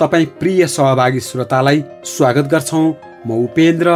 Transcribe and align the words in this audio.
तपाईँ 0.00 0.26
प्रिय 0.40 0.66
सहभागी 0.68 1.20
श्रोतालाई 1.20 1.82
स्वागत 2.06 2.46
गर्छौँ। 2.52 2.86
म 3.26 3.44
उपेन्द्र। 3.44 3.88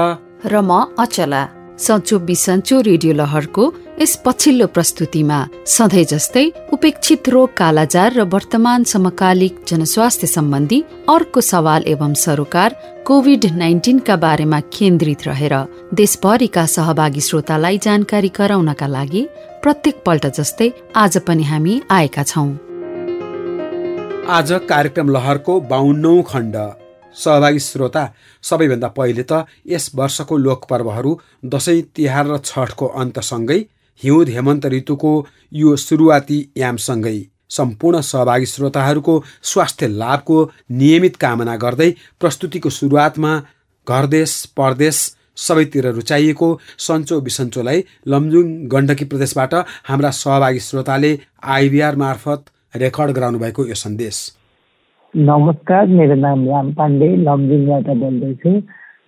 र 0.45 0.61
म 0.61 0.73
अचला। 0.99 1.43
सन्चो 1.79 2.19
बिसन्चो 2.19 2.81
रेडियो 2.81 3.13
लहरको 3.13 3.65
यस 4.01 4.13
पछिल्लो 4.25 4.67
प्रस्तुतिमा 4.75 5.39
सधैँ 5.67 6.05
जस्तै 6.13 6.45
उपेक्षित 6.73 7.29
रोग 7.29 7.55
कालाजार 7.57 8.13
र 8.13 8.23
वर्तमान 8.35 8.85
समकालिक 8.85 9.55
जनस्वास्थ्य 9.69 10.27
सम्बन्धी 10.27 10.81
अर्को 11.09 11.41
सवाल 11.43 11.83
एवं 11.95 12.15
सरोकार 12.25 12.77
कोभिड 13.07 13.45
नाइन्टिनका 13.63 14.17
बारेमा 14.25 14.61
केन्द्रित 14.73 15.27
रहेर 15.27 15.55
देशभरिका 15.95 16.67
सहभागी 16.77 17.21
श्रोतालाई 17.29 17.79
जानकारी 17.87 18.31
गराउनका 18.39 18.87
लागि 18.97 19.23
प्रत्येक 19.63 20.03
पल्ट 20.07 20.27
जस्तै 20.39 20.71
आज 20.97 21.19
पनि 21.27 21.45
हामी 21.45 21.81
आएका 21.91 22.23
छौं। 22.25 22.72
आज 24.23 24.51
कार्यक्रम 24.69 25.09
लहरको 25.11 25.59
बाहन्नौ 25.61 26.21
खण्ड। 26.23 26.57
सहभागी 27.17 27.59
श्रोता 27.59 28.03
सबैभन्दा 28.45 28.89
पहिले 28.89 29.23
त 29.23 29.45
यस 29.67 29.91
वर्षको 29.95 30.37
लोकपर्वहरू 30.37 31.19
दसैँ 31.45 31.81
तिहार 31.97 32.27
र 32.27 32.39
छठको 32.41 32.87
अन्तसँगै 33.03 33.59
हिउँद 34.03 34.29
हेमन्त 34.29 34.67
ऋतुको 34.75 35.13
यो 35.53 35.75
सुरुवाती 35.77 36.39
यामसँगै 36.57 37.17
सम्पूर्ण 37.51 38.01
सहभागी 38.03 38.47
श्रोताहरूको 38.47 39.23
स्वास्थ्य 39.45 39.89
लाभको 39.89 40.39
नियमित 40.73 41.17
कामना 41.17 41.57
गर्दै 41.67 41.91
प्रस्तुतिको 42.21 42.71
सुरुवातमा 42.71 43.35
घरदेश 43.87 44.39
परदेश 44.57 45.03
सबैतिर 45.49 45.91
रुचाइएको 45.93 46.59
सन्चो 46.87 47.21
बिसन्चोलाई 47.21 47.85
लमजुङ 48.07 48.47
गण्डकी 48.73 49.05
प्रदेशबाट 49.05 49.55
हाम्रा 49.91 50.11
सहभागी 50.23 50.61
श्रोताले 50.71 51.19
आइबिआर 51.59 51.97
मार्फत 51.97 52.51
रेकर्ड 52.73 53.11
गराउनु 53.17 53.39
भएको 53.39 53.65
यो 53.67 53.75
सन्देश। 53.77 54.17
नमस्कार 55.15 55.87
मेरो 55.87 56.15
नाम 56.17 56.45
राम 56.49 56.73
पाण्डे 56.73 57.09
लमजुङबाट 57.25 57.89
बोल्दैछु। 58.03 58.51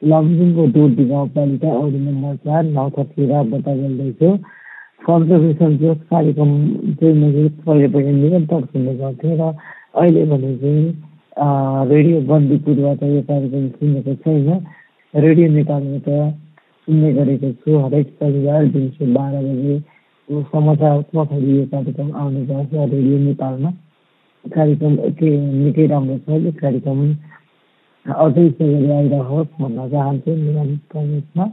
लमजुङको 0.03 0.67
दुर्दी 0.75 1.05
गाउँपालिका 1.09 1.71
अरू 1.73 1.99
नम्बर 1.99 2.35
चार 2.45 2.63
नौथाबाट 2.77 3.65
बोल्दैछु। 3.65 4.29
कन्जर्भेसन 5.07 5.77
जोस 5.81 5.99
कार्यक्रम 6.13 6.51
चाहिँ 7.01 7.15
मैले 7.17 7.49
पहिले 7.65 7.89
पहिले 7.89 8.13
निरन्तर 8.13 8.61
सुन्ने 8.69 8.95
गर्थेँ 9.01 9.33
र 9.33 9.43
अहिले 9.97 10.25
भने 10.29 10.53
चाहिँ 10.61 10.85
रेडियो 11.89 12.21
बन्दीपुरबाट 12.29 13.03
यो 13.03 13.23
कार्यक्रम 13.33 13.65
सुनेको 13.81 14.15
छैन। 14.25 14.49
रेडियो 15.15 15.49
नेपालबाट 15.57 16.09
सुन्ने 16.85 17.13
गरेको 17.17 17.49
छु। 17.65 17.71
हरेक 17.81 18.07
शनिबार 18.21 18.63
दिउँसो 18.77 19.05
बाह्र 19.17 19.37
बजे 19.49 19.75
समाचारात्मक 20.29 21.33
यो 21.33 21.65
कार्यक्रम 21.73 22.09
आउने 22.17 22.43
गर्छ 22.47 22.73
रेडियो 22.73 23.19
नेपालमा। 23.19 23.71
कार्यक्रम 24.45 24.95
के 25.19 25.29
निकै 25.65 25.87
राम्रो 25.87 26.17
छ। 26.25 26.29
यो 26.45 26.53
कार्यक्रम 26.61 26.99
अझै 28.07 28.45
यसरी 28.47 28.91
आइरहोस् 28.91 29.53
भन्न 29.61 29.79
चाहन्छु। 29.91 30.31
निरन्तरमा 30.45 31.45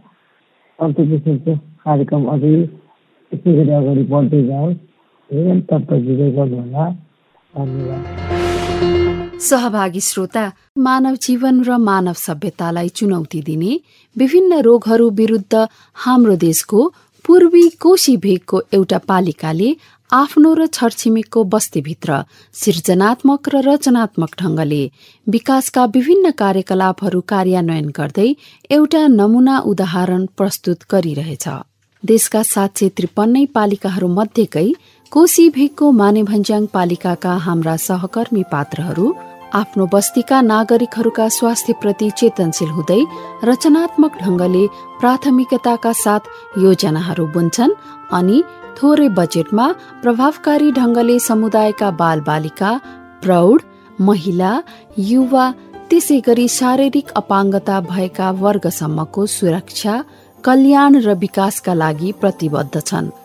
विषय 0.82 1.38
चाहिँ 1.38 1.60
कार्यक्रम 1.86 2.24
अझै 2.34 2.54
यसै 3.32 3.52
गरी 3.58 3.72
अगाडि 3.80 4.04
बढ्दै 4.14 4.42
जाओस्। 4.48 4.80
सहभागी 9.42 10.00
श्रोता 10.00 10.46
मानव 10.78 11.16
जीवन 11.16 11.56
र 11.64 11.78
मानव 11.78 12.14
सभ्यतालाई 12.14 12.90
चुनौती 12.90 13.42
दिने 13.42 13.72
विभिन्न 14.16 14.52
रोगहरू 14.68 15.08
विरुद्ध 15.20 15.54
हाम्रो 15.96 16.36
देशको 16.36 16.80
पूर्वी 17.26 17.70
कोशी 17.80 18.16
भेगको 18.18 18.62
एउटा 18.74 18.98
पालिकाले 19.08 19.70
आफ्नो 20.10 20.54
र 20.54 20.66
छरछिमेकको 20.68 21.44
बस्तीभित्र 21.44 22.16
सृजनात्मक 22.54 23.50
र 23.50 23.62
रचनात्मक 23.68 24.32
ढंगले 24.40 24.82
विकासका 25.28 25.86
विभिन्न 25.86 26.32
कार्यकलापहरू 26.42 27.22
कार्यान्वयन 27.28 27.90
गर्दै 27.98 28.30
एउटा 28.72 29.04
नमूना 29.08 29.58
उदाहरण 29.72 30.26
प्रस्तुत 30.38 30.84
गरिरहेछ। 30.92 31.48
देशका 32.04 32.42
सात 32.44 32.78
सय 32.78 32.90
त्रिपन्नै 32.98 33.46
पालिकाहरू 33.56 34.08
मध्येकै 34.18 34.68
कोशी 35.12 35.50
भेगको 35.50 35.92
मानेभन्ज्याङ 35.92 36.66
पालिकाका 36.74 37.34
हाम्रा 37.46 37.76
सहकर्मी 37.88 38.44
पात्रहरू 38.52 39.06
आफ्नो 39.54 39.86
बस्तीका 39.94 40.40
नागरिकहरूका 40.42 41.28
स्वास्थ्यप्रति 41.30 42.10
चेतनशील 42.18 42.70
हुँदै 42.70 43.00
रचनात्मक 43.44 44.14
ढंगले 44.22 44.64
प्राथमिकताका 45.00 45.92
साथ 45.96 46.30
योजनाहरू 46.58 47.26
बुन्छन् 47.34 47.74
अनि 48.12 48.38
थोरै 48.78 49.08
बजेटमा 49.18 49.68
प्रभावकारी 50.04 50.72
ढंगले 50.80 51.18
समुदायका 51.28 51.92
बाल 52.02 52.22
बालिका 52.30 52.72
प्रौढ 53.24 53.68
महिला 54.02 54.54
युवा 55.10 55.52
त्यसै 55.90 56.20
गरी 56.28 56.48
शारीरिक 56.58 57.12
अपाङ्गता 57.18 57.80
भएका 57.92 58.32
वर्गसम्मको 58.40 59.26
सुरक्षा 59.36 60.02
कल्याण 60.44 61.02
र 61.06 61.20
विकासका 61.24 61.74
लागि 61.84 62.12
प्रतिबद्ध 62.22 62.76
छन्। 62.82 63.16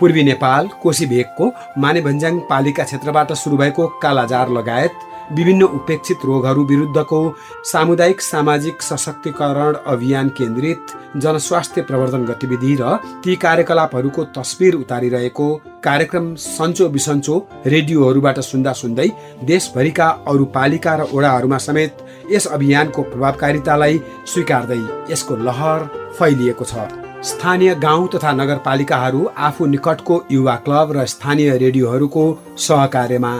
पूर्वी 0.00 0.22
नेपाल 0.24 0.68
कोशी 0.82 1.06
भेगको 1.12 1.52
मानेभन्ज्याङ 1.82 2.46
पालिका 2.50 2.84
क्षेत्रबाट 2.84 3.32
सुरु 3.42 3.56
भएको 3.56 3.86
कालाजार 4.02 4.50
लगायत 4.58 5.05
विभिन्न 5.32 5.62
उपेक्षित 5.62 6.24
रोगहरू 6.24 6.64
विरुद्धको 6.64 7.20
सामुदायिक 7.64 8.20
सामाजिक 8.22 8.82
सशक्तिकरण 8.82 9.74
अभियान 9.86 10.28
केन्द्रित 10.28 10.92
जनस्वास्थ्य 11.16 11.82
प्रवर्धन 11.82 12.24
गतिविधि 12.24 12.76
र 12.80 12.96
ती 13.24 13.36
कार्यकलापहरूको 13.36 14.24
तस्विर 14.36 14.74
उतारिरहेको 14.74 15.48
कार्यक्रम 15.84 16.34
सन्चो 16.36 16.88
बिसन्चो 16.88 17.38
रेडियोहरूबाट 17.66 18.40
सुन्दा 18.42 18.72
सुन्दै 18.72 19.08
देशभरिका 19.44 20.08
अरू 20.28 20.44
पालिका 20.54 20.94
र 20.94 21.08
ओडाहरूमा 21.14 21.58
समेत 21.66 22.04
यस 22.32 22.46
अभियानको 22.48 23.02
प्रभावकारितालाई 23.02 24.00
स्वीकार्दै 24.26 24.80
यसको 25.10 25.36
लहर 25.46 25.88
फैलिएको 26.18 26.64
छ। 26.64 26.88
स्थानीय 27.24 27.74
गाउँ 27.82 28.08
तथा 28.14 28.32
नगरपालिकाहरू 28.32 29.20
आफू 29.46 29.66
निकटको 29.66 30.22
युवा 30.30 30.56
क्लब 30.64 30.96
र 30.96 31.04
स्थानीय 31.12 31.56
रेडियोहरूको 31.58 32.24
सहकार्यमा 32.58 33.32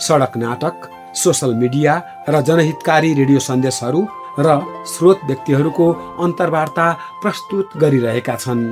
सडक 0.00 0.36
नाटक 0.36 0.95
सोसल 1.16 1.54
मिडिया 1.54 1.92
र 2.28 2.40
जनहितकारी 2.40 3.12
रेडियो 3.14 3.38
सन्देशहरू 3.40 4.00
र 4.38 4.48
स्रोत 4.86 5.20
व्यक्तिहरूको 5.26 5.86
अन्तर्वार्ता 6.24 6.86
प्रस्तुत 7.22 7.76
गरिरहेका 7.76 8.34
छन्। 8.36 8.62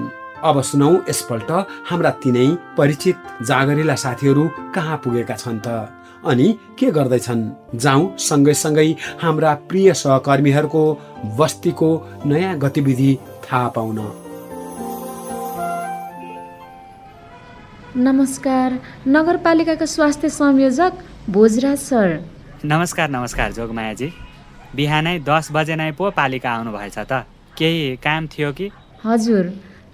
अब 0.45 0.61
सुनौ 0.61 0.91
यसपल्ट 1.09 1.51
हाम्रा 1.89 2.11
तिनै 2.23 2.49
परिचित 2.77 3.17
जागरिला 3.43 3.95
साथीहरू 3.95 4.45
कहाँ 4.75 4.97
पुगेका 5.05 5.37
छन् 5.37 5.61
त? 5.67 5.69
अनि 6.25 6.49
के 6.79 6.91
गर्दैछन्? 6.91 7.43
जाउँ 7.75 8.05
सँगै 8.19 8.55
सँगै 8.55 8.89
हाम्रा 9.23 9.53
प्रिय 9.69 9.93
सहकर्मीहरूको 9.95 10.85
बस्तीको 11.39 11.91
नयाँ 12.27 12.59
गतिविधि 12.59 13.11
थाहा 13.45 13.69
पाउन। 13.69 13.99
नमस्कार 17.97 18.79
नगरपालिकाका 19.09 19.87
स्वास्थ्य 19.87 20.29
संयोजक 20.29 20.93
भोजराज 21.31 21.79
सर। 21.79 22.09
नमस्कार 22.67 23.09
नमस्कार 23.11 23.53
जोगमायाजी। 23.53 24.07
बिहानै 24.77 25.19
दस 25.21 25.49
बजे 25.53 25.75
नै 25.77 25.91
पो 25.93 26.09
पालिका 26.17 26.51
आउनुभएछ 26.51 26.97
त। 26.99 27.13
केही 27.61 27.97
काम 28.01 28.27
थियो 28.33 28.53
कि? 28.57 28.67
हजुर 29.05 29.45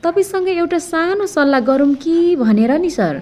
तपाईँसँग 0.04 0.48
एउटा 0.48 0.78
सानो 0.78 1.26
सल्लाह 1.26 1.60
गरौँ 1.66 1.94
कि 1.98 2.14
भनेर 2.38 2.72
नि 2.78 2.90
सर? 2.90 3.14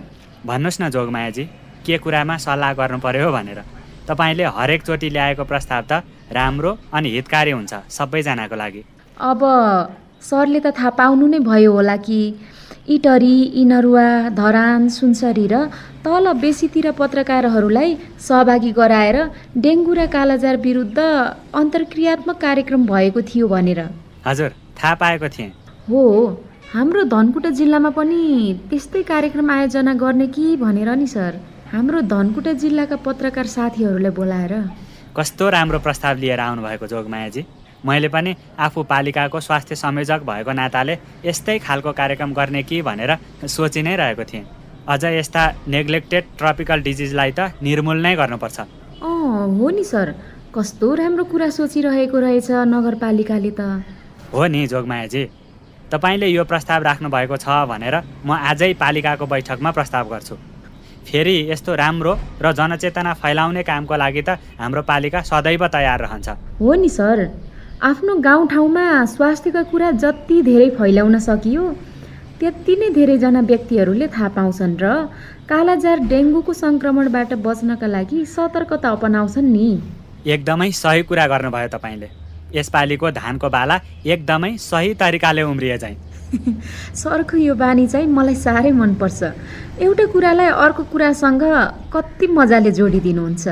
भन्नुहोस् 0.44 0.80
न 0.80 0.88
जोगमायाजी 0.92 1.44
के 1.80 1.96
कुरामा 1.96 2.36
सल्लाह 2.36 2.72
गर्नु 2.76 2.98
पर्यो 3.00 3.32
भनेर। 3.32 3.60
तपाईँले 4.04 4.44
हरेकचोटि 4.52 5.08
ल्याएको 5.16 5.44
प्रस्ताव 5.48 5.82
त 5.88 6.04
राम्रो 6.28 6.76
अनि 6.92 7.08
हितकारी 7.16 7.50
हुन्छ 7.56 7.72
सबैजनाको 7.88 8.56
लागि। 8.62 8.82
अब 9.16 9.40
सरले 10.28 10.60
त 10.60 10.76
थाहा 10.76 10.90
पाउनु 11.00 11.26
नै 11.26 11.38
भयो 11.40 11.72
होला 11.72 11.96
कि 12.04 12.20
इटरी 12.88 13.36
इनरुवा 13.62 14.06
धरान 14.36 14.88
सुनसरी 14.88 15.46
र 15.52 15.54
तल 16.04 16.32
बेसीतिर 16.40 16.90
पत्रकारहरूलाई 17.00 17.90
सहभागी 18.18 18.72
गराएर 18.72 19.16
डेङ्गु 19.64 19.92
र 19.94 20.06
कालाजार 20.08 20.56
विरुद्ध 20.66 20.98
अन्तर्क्रियात्मक 21.60 22.36
कार्यक्रम 22.40 22.86
भएको 22.86 23.20
थियो 23.30 23.48
भनेर। 23.48 23.80
हजुर 24.26 24.50
थाहा 24.78 24.94
पाएको 25.02 25.28
थिएँ। 25.28 25.50
हो 25.90 26.02
हाम्रो 26.72 27.02
धनकुटा 27.12 27.50
जिल्लामा 27.60 27.90
पनि 27.98 28.20
त्यस्तै 28.70 29.02
कार्यक्रम 29.12 29.50
आयोजना 29.50 29.94
गर्ने 30.04 30.26
कि 30.32 30.56
भनेर 30.56 30.90
नि 30.96 31.06
सर। 31.06 31.32
हाम्रो 31.72 32.00
धनकुटा 32.08 32.52
जिल्लाका 32.64 32.96
पत्रकार 33.04 33.46
साथीहरूलाई 33.56 34.12
बोलाएर। 34.16 34.54
कस्तो 35.16 35.48
राम्रो 35.50 35.78
प्रस्ताव 35.84 36.16
लिएर 36.24 36.40
आउनुभएको 36.40 36.86
जोगमायाजी? 36.86 37.42
मैले 37.84 38.08
पनि 38.08 38.34
आफू 38.58 38.82
पालिकाको 38.82 39.40
स्वास्थ्य 39.40 39.74
संयोजक 39.74 40.20
भएको 40.26 40.52
नाताले 40.52 40.98
यस्तै 41.24 41.58
खालको 41.58 41.92
कार्यक्रम 41.92 42.32
गर्ने 42.34 42.62
कि 42.62 42.82
भनेर 42.82 43.16
सोचि 43.46 43.82
नै 43.82 43.96
रहेको 43.96 44.24
थिएँ। 44.24 44.44
अझ 44.88 45.04
यस्ता 45.04 45.42
नेग्लेक्टेड 45.68 46.24
ट्रपिकल 46.38 46.82
डिजिजलाई 46.82 47.32
त 47.38 47.40
निर्मूल 47.62 47.98
नै 48.02 48.14
गर्नुपर्छ। 48.16 48.58
अँ 48.58 49.46
हो 49.58 49.70
नि 49.70 49.84
सर। 49.84 50.14
कस्तो 50.54 50.94
राम्रो 50.94 51.24
कुरा 51.24 51.48
सोचिरहेको 51.54 52.18
रहेछ 52.18 52.50
नगरपालिकाले 52.66 53.50
त। 53.50 53.60
हो 54.32 54.46
नि 54.48 54.66
जोगमायाजी। 54.66 55.22
तपाईँले 55.92 56.26
यो 56.28 56.44
प्रस्ताव 56.44 56.82
राख्नुभएको 56.82 57.36
छ 57.36 57.48
भनेर 57.68 57.94
म 58.24 58.32
आजै 58.32 58.72
पालिकाको 58.74 59.26
बैठकमा 59.26 59.70
प्रस्ताव 59.70 60.08
गर्छु। 60.08 60.34
फेरि 61.08 61.36
यस्तो 61.50 61.74
राम्रो 61.74 62.12
र 62.42 62.52
जनचेतना 62.52 63.12
फैलाउने 63.16 63.62
कामको 63.64 63.94
लागि 63.96 64.22
त 64.28 64.36
हाम्रो 64.60 64.82
पालिका 64.82 65.20
सदैव 65.24 65.66
तयार 65.68 65.98
रहन्छ। 66.04 66.28
हो 66.60 66.74
नि 66.74 66.88
सर। 66.88 67.47
आफ्नो 67.82 68.14
गाउँठाउँमा 68.16 68.84
स्वास्थ्यका 69.06 69.62
कुरा 69.62 69.90
जति 70.02 70.40
धेरै 70.42 70.68
फैलाउन 70.70 71.18
सकियो 71.18 71.62
त्यति 72.40 72.74
नै 72.76 72.88
धेरैजना 72.90 73.40
व्यक्तिहरूले 73.40 74.06
थाहा 74.08 74.28
पाउँछन् 74.28 74.74
र 74.82 74.86
कालाजार 75.46 75.98
डेङ्गुको 76.10 76.52
सङ्क्रमणबाट 76.52 77.34
बच्नका 77.38 77.86
लागि 77.86 78.24
सतर्कता 78.26 78.88
अपनाउँछन् 78.88 79.52
नि। 79.52 79.68
एकदमै 80.26 80.70
सही 80.74 81.02
कुरा 81.02 81.26
गर्नुभयो 81.26 81.68
तपाईँले। 81.68 82.08
यसपालिको 82.54 83.10
धानको 83.14 83.48
बाला 83.48 83.76
एकदमै 84.06 84.50
सही 84.60 84.94
तरिकाले 84.94 85.42
उम्रिए 85.42 85.76
चाहिँ। 85.78 85.96
सरको 87.02 87.36
यो 87.38 87.54
बानी 87.54 87.86
चाहिँ 87.86 88.06
मलाई 88.10 88.34
साह्रै 88.36 88.72
मनपर्छ। 88.74 89.22
एउटा 89.78 90.06
कुरालाई 90.12 90.50
अर्को 90.64 90.82
कुरासँग 90.90 91.44
कति 91.94 92.26
मजाले 92.26 92.72
जोडिदिनुहुन्छ। 92.72 93.46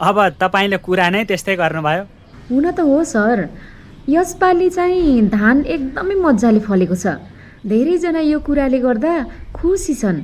अब 0.00 0.16
तपाईँले 0.40 0.78
कुरा 0.80 1.10
नै 1.10 1.24
त्यस्तै 1.28 1.56
गर्नुभयो। 1.56 2.19
हुन 2.50 2.70
त 2.70 2.80
हो 2.80 3.04
सर। 3.04 3.48
यसपालि 4.08 4.68
चाहिँ 4.70 5.28
धान 5.30 5.64
एकदमै 5.64 6.14
मजाले 6.18 6.60
फलेको 6.60 6.96
छ। 6.98 7.06
धेरैजना 7.62 8.20
यो 8.26 8.38
कुराले 8.40 8.78
गर्दा 8.78 9.12
खुसी 9.54 9.94
छन्। 9.94 10.18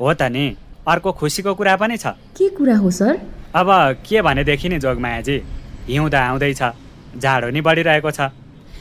हो 0.00 0.12
त 0.14 0.22
नि। 0.34 0.56
अर्को 0.88 1.12
खुसीको 1.12 1.54
कुरा 1.54 1.76
पनि 1.76 1.96
छ। 1.96 2.18
के 2.34 2.48
कुरा 2.56 2.76
हो 2.82 2.90
सर? 2.90 3.14
अब 3.54 3.68
के 4.02 4.22
भनेदेखि 4.22 4.68
नि 4.68 4.78
जोगमायाजी? 4.78 5.36
हिउँदा 5.88 6.18
आउँदैछ। 6.18 6.62
जाडो 7.22 7.48
नि 7.54 7.60
बढिरहेको 7.60 8.10
छ। 8.10 8.20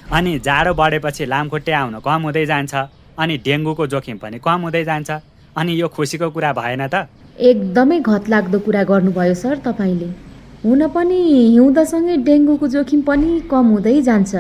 अनि 0.08 0.40
जाडो 0.40 0.74
बढेपछि 0.74 1.26
लामखुट्टे 1.26 1.72
आउन 1.72 2.00
कम 2.00 2.22
हुँदै 2.26 2.46
जान्छ। 2.46 2.74
अनि 3.20 3.38
डेङ्गुको 3.46 3.88
जोखिम 3.88 4.18
पनि 4.18 4.38
कम 4.40 4.60
हुँदै 4.66 4.84
जान्छ। 4.84 5.10
अनि 5.58 5.72
यो 5.82 5.88
खुसीको 5.88 6.30
कुरा 6.32 6.54
भएन 6.54 6.88
त? 6.88 7.12
एकदमै 7.40 8.00
घतलाग्दो 8.02 8.60
कुरा 8.66 8.84
गर्नुभयो 8.84 9.34
सर 9.34 9.56
तपाईँले। 9.68 10.27
हुन 10.68 10.88
पनि 10.92 11.18
हिउँदसँगै 11.56 12.16
डेङ्गुको 12.28 12.68
जोखिम 12.68 13.02
पनि 13.08 13.30
कम 13.48 13.68
हुँदै 13.72 14.02
जान्छ। 14.04 14.36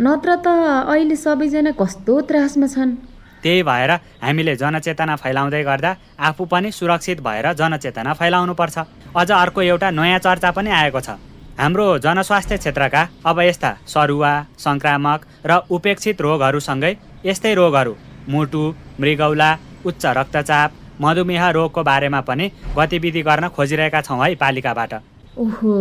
नत्र 0.00 0.36
त 0.40 0.46
अहिले 0.88 1.16
सबैजना 1.20 1.72
कस्तो 1.76 2.14
त्रासमा 2.28 2.66
छन्। 2.66 2.94
त्यही 3.42 3.62
भएर 3.68 3.90
हामीले 4.24 4.54
जनचेतना 4.56 5.16
फैलाउँदै 5.20 5.62
गर्दा 5.62 5.90
आफू 6.28 6.44
पनि 6.52 6.70
सुरक्षित 6.72 7.20
भएर 7.20 7.52
जनचेतना 7.60 8.12
फैलाउनु 8.20 8.54
पर्छ 8.56 8.76
अझ 9.12 9.30
अर्को 9.32 9.60
एउटा 9.62 9.90
नयाँ 9.90 10.18
चर्चा 10.24 10.50
पनि 10.56 10.70
आएको 10.80 11.00
छ। 11.00 11.20
हाम्रो 11.60 11.86
जनस्वास्थ्य 12.08 12.56
क्षेत्रका 12.56 13.02
अब 13.28 13.40
यस्ता 13.40 13.70
सरुवा 13.84 14.32
सङ्क्रामक 14.64 15.20
र 15.44 15.60
उपेक्षित 15.76 16.20
रोगहरूसँगै 16.24 16.92
यस्तै 17.28 17.54
रोगहरू 17.60 17.94
मुटु 18.32 18.64
मृगौला 19.00 19.50
उच्च 19.84 20.06
रक्तचाप 20.18 20.70
मधुमेह 21.04 21.48
रोगको 21.58 21.80
बारेमा 21.84 22.20
पनि 22.28 22.50
गतिविधि 22.78 23.22
गर्न 23.28 23.48
खोजिरहेका 23.56 24.00
छौँ 24.08 24.24
है 24.24 24.34
पालिकाबाट। 24.40 24.92
ओहो 25.38 25.74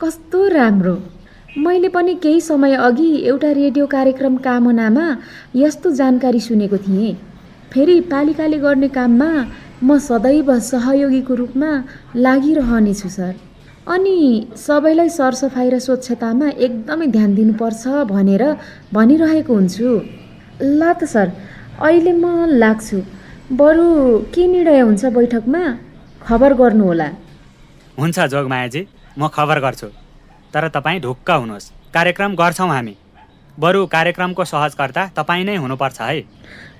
कस्तो 0.00 0.46
राम्रो। 0.48 0.94
मैले 1.58 1.88
पनि 1.88 2.14
केही 2.14 2.40
समय 2.40 2.74
अघि 2.76 3.10
एउटा 3.26 3.50
रेडियो 3.52 3.86
कार्यक्रम 3.86 4.36
कामनामा 4.36 5.06
यस्तो 5.56 5.90
जानकारी 5.90 6.40
सुनेको 6.40 6.76
थिएँ। 6.78 7.14
फेरि 7.72 8.00
पालिकाले 8.10 8.58
गर्ने 8.58 8.88
काममा 8.88 9.30
म 9.82 9.98
सदैव 9.98 10.58
सहयोगीको 10.60 11.34
रूपमा 11.34 11.70
लागिरहनेछु 12.16 13.08
सर। 13.08 13.34
अनि 13.86 14.16
सबैलाई 14.56 15.08
सरसफाइ 15.08 15.70
र 15.70 15.78
स्वच्छतामा 15.78 16.48
एकदमै 16.48 17.06
ध्यान 17.06 17.34
दिनुपर्छ 17.34 17.82
भनेर 18.10 18.44
भनिरहेको 18.92 19.54
हुन्छु। 19.54 19.90
ल 20.62 20.92
त 20.92 21.04
सर 21.04 21.32
अहिले 21.82 22.12
म 22.12 22.46
लाग्छु। 22.62 22.98
बरु 23.52 23.88
के 24.34 24.46
निर्णय 24.46 24.80
हुन्छ 24.80 25.04
बैठकमा? 25.18 25.64
खबर 26.22 26.54
गर्नुहोला। 26.54 27.08
हुन्छ 27.98 28.18
जोगमायाजी 28.32 28.86
म 29.18 29.28
खबर 29.28 29.58
गर्छु। 29.60 29.88
तर 30.54 30.68
तपाईँ 30.68 31.00
ढुक्क 31.00 31.30
हुनुहोस्। 31.30 31.70
कार्यक्रम 31.94 32.34
गर्छौँ 32.34 32.68
हामी। 32.68 32.94
बरु 33.58 33.86
कार्यक्रमको 33.86 34.44
सहजकर्ता 34.44 35.02
तपाईँ 35.16 35.44
नै 35.44 35.56
हुनुपर्छ 35.56 36.00
है। 36.00 36.20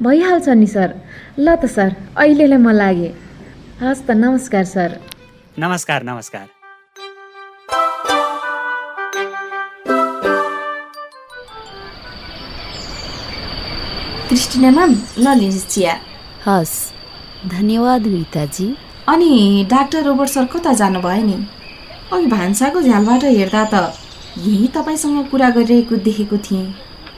भइहाल्छ 0.03 0.49
नि 0.59 0.67
सर। 0.67 0.91
ल 1.39 1.55
त 1.55 1.71
सर 1.71 1.91
अहिलेलाई 2.19 2.59
म 2.59 2.71
लागेँ। 2.75 3.13
हस् 3.83 4.03
त 4.07 4.11
नमस्कार 4.11 4.65
सर। 4.65 4.99
नमस्कार 5.59 6.03
नमस्कार। 6.03 6.47
क्रिस्टिना 14.29 14.71
म्याम 14.71 14.93
ल 15.19 15.27
लिनुहोस् 15.39 15.69
चिया। 15.71 15.95
हस् 16.47 16.77
धन्यवाद 17.55 18.03
रीताजी 18.07 18.67
अनि 19.09 19.67
डाक्टर 19.71 20.03
रोबर्ट 20.05 20.31
सर 20.31 20.45
कता 20.53 20.73
जानुभयो 20.73 21.25
नि। 21.25 21.37
अघि 22.13 22.27
भान्साको 22.27 22.83
झ्यालबाट 22.83 23.25
हेर्दा 23.25 23.65
त 23.73 23.75
यही 24.39 24.67
तपाईँसँग 24.77 25.29
कुरा 25.31 25.49
गरिरहेको 25.57 25.97
देखेको 26.07 26.37
थिएँ। 26.47 26.67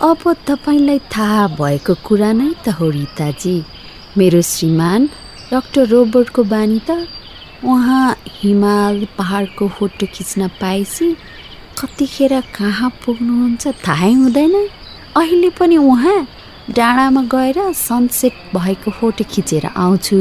अब 0.02 0.23
तपाईँलाई 0.47 0.99
थाहा 1.14 1.47
भएको 1.55 1.95
कुरा 2.07 2.33
नै 2.33 2.50
त 2.64 2.75
हो 2.78 2.90
रीताजी। 2.90 3.57
मेरो 4.19 4.40
श्रीमान 4.43 5.07
डाक्टर 5.52 5.87
रोबर्टको 5.87 6.43
बानी 6.45 6.81
त 6.90 7.07
उहाँ 7.64 8.16
हिमाल 8.43 9.07
पहाडको 9.19 9.69
फोटो 9.78 10.07
खिच्न 10.14 10.49
पाएपछि 10.61 11.07
कतिखेर 11.78 12.40
कहाँ 12.59 12.90
पुग्नुहुन्छ 13.05 13.64
थाहै 13.87 14.12
हुँदैन। 14.12 14.55
अहिले 15.16 15.50
पनि 15.59 15.76
उहाँ 15.76 16.19
डाँडामा 16.76 17.23
गएर 17.33 17.59
सनसेट 17.78 18.35
भएको 18.55 18.90
फोटो 18.90 19.25
खिचेर 19.31 19.66
आउँछु। 19.66 20.19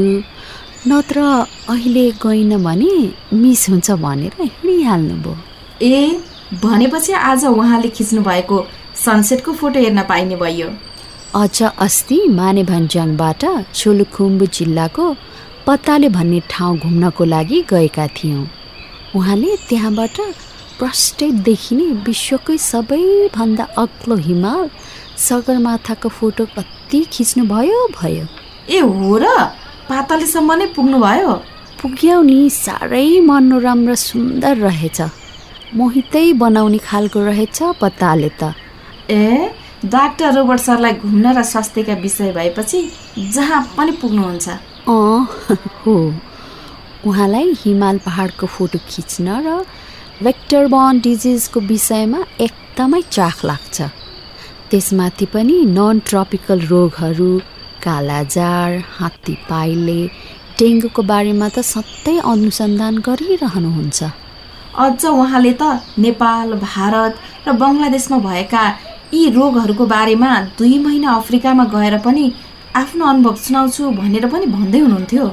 नत्र 0.88 1.20
अहिले 1.68 2.10
गइनँ 2.22 2.58
भने 2.62 2.90
मिस 3.34 3.68
हुन्छ 3.68 3.90
भनेर 4.02 4.34
हिँडिहाल्नुभयो 4.40 5.34
ए 5.82 6.20
भनेपछि 6.62 7.12
आज 7.12 7.44
उहाँले 7.44 7.88
खिच्नु 7.96 8.22
भएको 8.22 8.58
सनसेटको 9.04 9.52
फोटो 9.52 9.80
हेर्न 9.80 10.02
पाइने 10.02 10.36
भयो। 10.36 10.68
अझ 11.34 11.62
अस्ति 11.62 12.18
माने 12.28 12.62
भन्ज्याङबाट 12.64 13.44
सोलुखुम्बु 13.74 14.46
जिल्लाको 14.58 15.06
पत्ताले 15.66 16.08
भन्ने 16.08 16.40
ठाउँ 16.50 16.78
घुम्नको 16.78 17.24
लागि 17.24 17.60
गएका 17.70 18.06
थियौँ। 18.16 18.46
उहाँले 19.16 19.56
त्यहाँबाट 19.68 20.20
प्रष्टै 20.78 21.30
देखिने 21.50 21.90
विश्वकै 22.06 22.58
सबैभन्दा 22.70 23.64
अग्लो 23.76 24.16
हिमाल 24.28 24.70
सगरमाथाको 25.18 26.08
फोटो 26.08 26.44
कति 26.56 27.04
खिच्नुभयो 27.12 27.86
भयो। 28.00 28.26
ए 28.70 28.78
हो 28.80 29.16
र? 29.18 29.26
पातलीसम्म 29.88 30.52
नै 30.52 30.66
पुग्नुभयो। 30.76 31.32
पुग्यौ 31.80 32.18
नि 32.22 32.38
साह्रै 32.50 33.20
मनोरम 33.22 33.80
र 33.88 33.94
सुन्दर 33.94 34.54
रहेछ। 34.66 34.98
मोहितै 35.74 36.26
बनाउने 36.42 36.78
खालको 36.78 37.18
रहेछ 37.30 37.58
पत्ताले 37.80 38.30
त। 38.40 38.42
ए 39.10 39.52
डाक्टर 39.84 40.32
रोबर्ट 40.34 40.60
सरलाई 40.60 40.94
घुम्न 41.04 41.26
र 41.38 41.42
स्वास्थ्यका 41.42 41.94
विषय 42.02 42.32
भएपछि 42.32 42.78
जहाँ 43.34 43.62
पनि 43.76 43.92
पुग्नुहुन्छ। 44.02 44.46
अँ 44.88 45.20
हो। 45.82 45.96
उहाँलाई 47.06 47.54
हिमाल 47.62 47.96
पहाडको 48.06 48.46
फोटो 48.46 48.78
खिच्न 48.90 49.26
र 49.46 49.48
भेक्टर 50.22 50.66
बर्न 50.66 51.00
डिजिजको 51.00 51.60
विषयमा 51.60 52.20
एकदमै 52.40 53.02
चाख 53.16 53.44
लाग्छ। 53.44 53.76
त्यसमाथि 54.70 55.26
पनि 55.34 55.56
नन 55.78 56.02
ट्रपिकल 56.08 56.60
रोगहरू 56.66 57.30
कालाजार 57.86 58.70
हात्ती 58.98 59.34
पाइले 59.50 60.00
डेङ्गुको 60.58 61.02
बारेमा 61.12 61.48
त 61.48 61.58
सधैँ 61.72 62.18
अनुसन्धान 62.32 62.94
गरिरहनुहुन्छ। 63.08 64.00
अझ 64.84 65.02
उहाँले 65.06 65.52
त 65.60 65.62
नेपाल 66.04 66.48
भारत 66.66 67.12
र 67.46 67.52
बङ्गलादेशमा 67.62 68.18
भएका 68.28 68.64
यी 69.14 69.22
रोगहरूको 69.36 69.84
बारेमा 69.94 70.30
दुई 70.58 70.78
महिना 70.86 71.08
अफ्रिकामा 71.20 71.64
गएर 71.74 71.96
पनि 72.06 72.24
आफ्नो 72.76 73.04
अनुभव 73.12 73.34
सुनाउँछु 73.44 73.82
भनेर 74.00 74.26
पनि 74.32 74.46
भन्दै 74.56 74.80
हुनुहुन्थ्यो। 74.84 75.26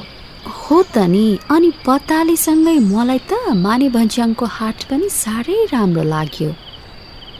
हो 0.60 0.76
त 0.94 0.96
नि 1.14 1.26
अनि 1.54 1.70
पतालीसँगै 1.86 2.76
मलाई 2.92 3.20
त 3.30 3.32
माने 3.64 3.88
भन्ज्याङको 3.96 4.44
हाट 4.56 4.78
पनि 4.90 5.08
साह्रै 5.22 5.58
राम्रो 5.72 6.04
लाग्यो। 6.14 6.50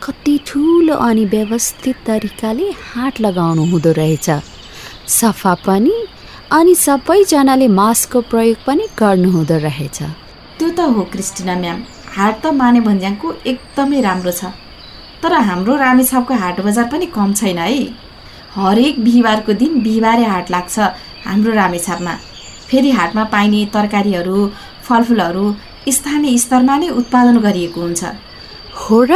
कति 0.04 0.34
ठुलो 0.46 0.94
अनि 1.08 1.24
व्यवस्थित 1.34 1.96
तरिकाले 2.06 2.66
हाट 2.88 3.20
लगाउनु 3.26 3.64
हुँदो 3.72 3.92
रहेछ। 4.00 4.28
सफा 5.08 5.54
पनि 5.66 5.94
अनि 6.52 6.74
सबैजनाले 6.74 7.68
मास्कको 7.68 8.20
प्रयोग 8.20 8.64
पनि 8.66 8.84
गर्नु 8.98 9.30
हुँदो 9.30 9.56
रहेछ। 9.58 9.98
त्यो 10.58 10.68
त 10.70 10.80
हो 10.96 11.02
क्रिस्टिना 11.12 11.54
म्याम 11.56 11.82
हाट 12.16 12.34
त 12.42 12.46
माने 12.54 12.80
भन्ज्याङको 12.80 13.32
एकदमै 13.46 14.00
राम्रो 14.00 14.32
छ। 14.32 14.44
तर 15.22 15.32
हाम्रो 15.48 15.76
रामेछापको 15.76 16.34
हाट 16.34 16.60
बजार 16.60 16.86
पनि 16.92 17.06
कम 17.16 17.32
छैन 17.34 17.58
है। 17.58 17.82
हरेक 18.54 19.04
बिहिबारको 19.04 19.52
दिन 19.52 19.80
बिहिबारे 19.82 20.24
हाट 20.24 20.50
लाग्छ 20.50 20.78
हाम्रो 21.26 21.52
रामेछापमा। 21.52 22.14
फेरि 22.68 22.90
हाटमा 22.90 23.24
पाइने 23.34 23.64
तरकारीहरू 23.74 24.38
फलफुलहरू 24.88 25.44
स्थानीय 25.88 26.38
स्तरमा 26.38 26.76
नै 26.76 26.88
उत्पादन 27.00 27.38
गरिएको 27.40 27.80
हुन्छ। 27.80 28.04
हो 28.80 29.02
र? 29.04 29.12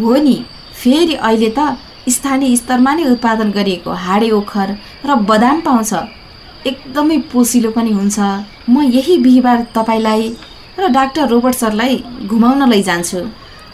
हो 0.00 0.14
नि। 0.16 0.36
फेरि 0.82 1.14
अहिले 1.14 1.50
त 1.58 1.78
स्थानीय 2.08 2.56
स्तरमा 2.56 2.94
नै 2.94 3.04
उत्पादन 3.04 3.50
गरिएको 3.50 3.90
हाडे 3.90 4.30
ओखर 4.30 4.68
र 5.06 5.14
बदाम 5.30 5.60
पाउँछ 5.60 5.92
एकदमै 6.66 7.18
पोसिलो 7.32 7.70
पनि 7.70 7.92
हुन्छ। 7.92 8.18
म 8.68 8.82
यही 8.82 9.18
बिहिबार 9.18 9.66
तपाईँलाई 9.74 10.28
र 10.78 10.88
डाक्टर 10.88 11.28
रोबर्ट 11.28 11.56
सरलाई 11.56 12.02
घुमाउन 12.26 12.68
लैजान्छु। 12.70 13.20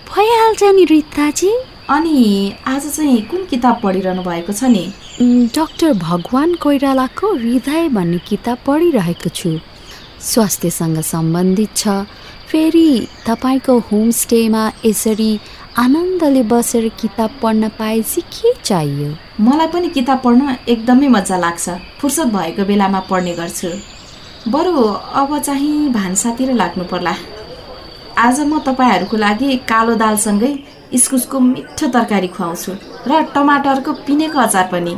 भइहाल्छ 0.08 0.62
नि 0.76 0.85
रिताजी 0.85 1.50
अनि 1.88 2.52
आज 2.66 2.87
चाहिँ 2.97 3.20
कुन 3.30 3.44
किताब 3.44 3.80
पढिरहनु 3.82 4.23
भएको 4.23 4.52
छ 4.52 4.64
नि? 4.64 4.85
डाक्टर 5.56 5.92
भगवान 5.99 6.54
कोइरालाको 6.54 7.35
हृदय 7.35 7.88
भन्ने 7.88 8.18
किताब 8.28 8.58
पढिरहेको 8.66 9.30
छु। 9.30 9.58
स्वास्थ्यसँग 10.20 11.00
सम्बन्धित 11.00 11.76
छ। 11.76 11.88
फेरि 12.49 13.06
तपाईँको 13.26 13.78
होमस्टेमा 13.92 14.62
यसरी 14.85 15.32
आनन्दले 15.78 16.42
बसेर 16.42 16.88
किताब 17.00 17.30
पढ्न 17.42 17.68
पाएपछि 17.68 18.20
के 18.20 18.52
चाहियो? 18.64 19.08
मलाई 19.40 19.66
पनि 19.66 19.88
किताब 19.88 20.20
पढ्न 20.25 20.56
एकदमै 20.68 21.08
मजा 21.08 21.37
लाग्छ। 21.38 21.68
फुर्सद 22.00 22.32
भएको 22.35 22.64
बेलामा 22.64 23.00
पढ्ने 23.00 23.35
गर्छु। 23.35 23.68
बरु 24.50 24.73
अब 25.20 25.38
चाहिँ 25.38 25.92
भान्सातिर 25.92 26.52
लाग्नु 26.52 26.85
पर्ला। 26.85 27.14
आज 28.18 28.40
म 28.40 28.58
तपाईँहरूको 28.58 29.16
लागि 29.16 29.56
कालो 29.70 29.94
दालसँगै 29.94 30.50
इस्कुसको 30.92 31.40
मिठो 31.40 31.87
तरकारी 31.87 32.28
खुवाउँछु 32.28 32.73
र 33.06 33.23
टमाटरको 33.35 33.92
पिनेको 34.06 34.38
अचार 34.38 34.66
पनि। 34.73 34.94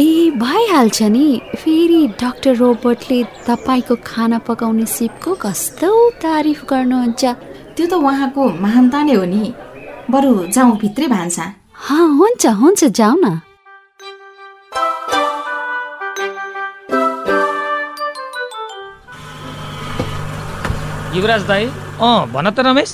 ए 0.00 0.30
भइहाल्छ 0.42 1.02
नि। 1.02 1.26
फेरि 1.56 2.00
डाक्टर 2.20 2.56
रोबर्टले 2.56 3.22
तपाईँको 3.46 3.94
खाना 4.02 4.38
पकाउने 4.42 4.86
सिपको 4.86 5.34
कस्तो 5.34 5.92
तारिफ 6.18 6.64
गर्नुहुन्छ? 6.70 7.24
त्यो 7.76 7.86
त 7.86 7.92
उहाँको 7.94 8.42
महानता 8.64 9.02
नै 9.02 9.14
हो 9.14 9.24
नि। 9.24 9.54
बरु 10.10 10.32
जाउँ 10.54 10.76
भित्रै 10.78 11.06
भान्सा। 11.08 11.44
हुन्छ 11.90 12.46
हुन्छ 12.46 12.84
जाऊ 12.98 13.14
न। 13.24 13.26
युवराज 21.16 21.42
दाई 21.48 21.64
अँ 21.98 22.30
भन 22.32 22.50
त 22.50 22.58
रमेश। 22.66 22.90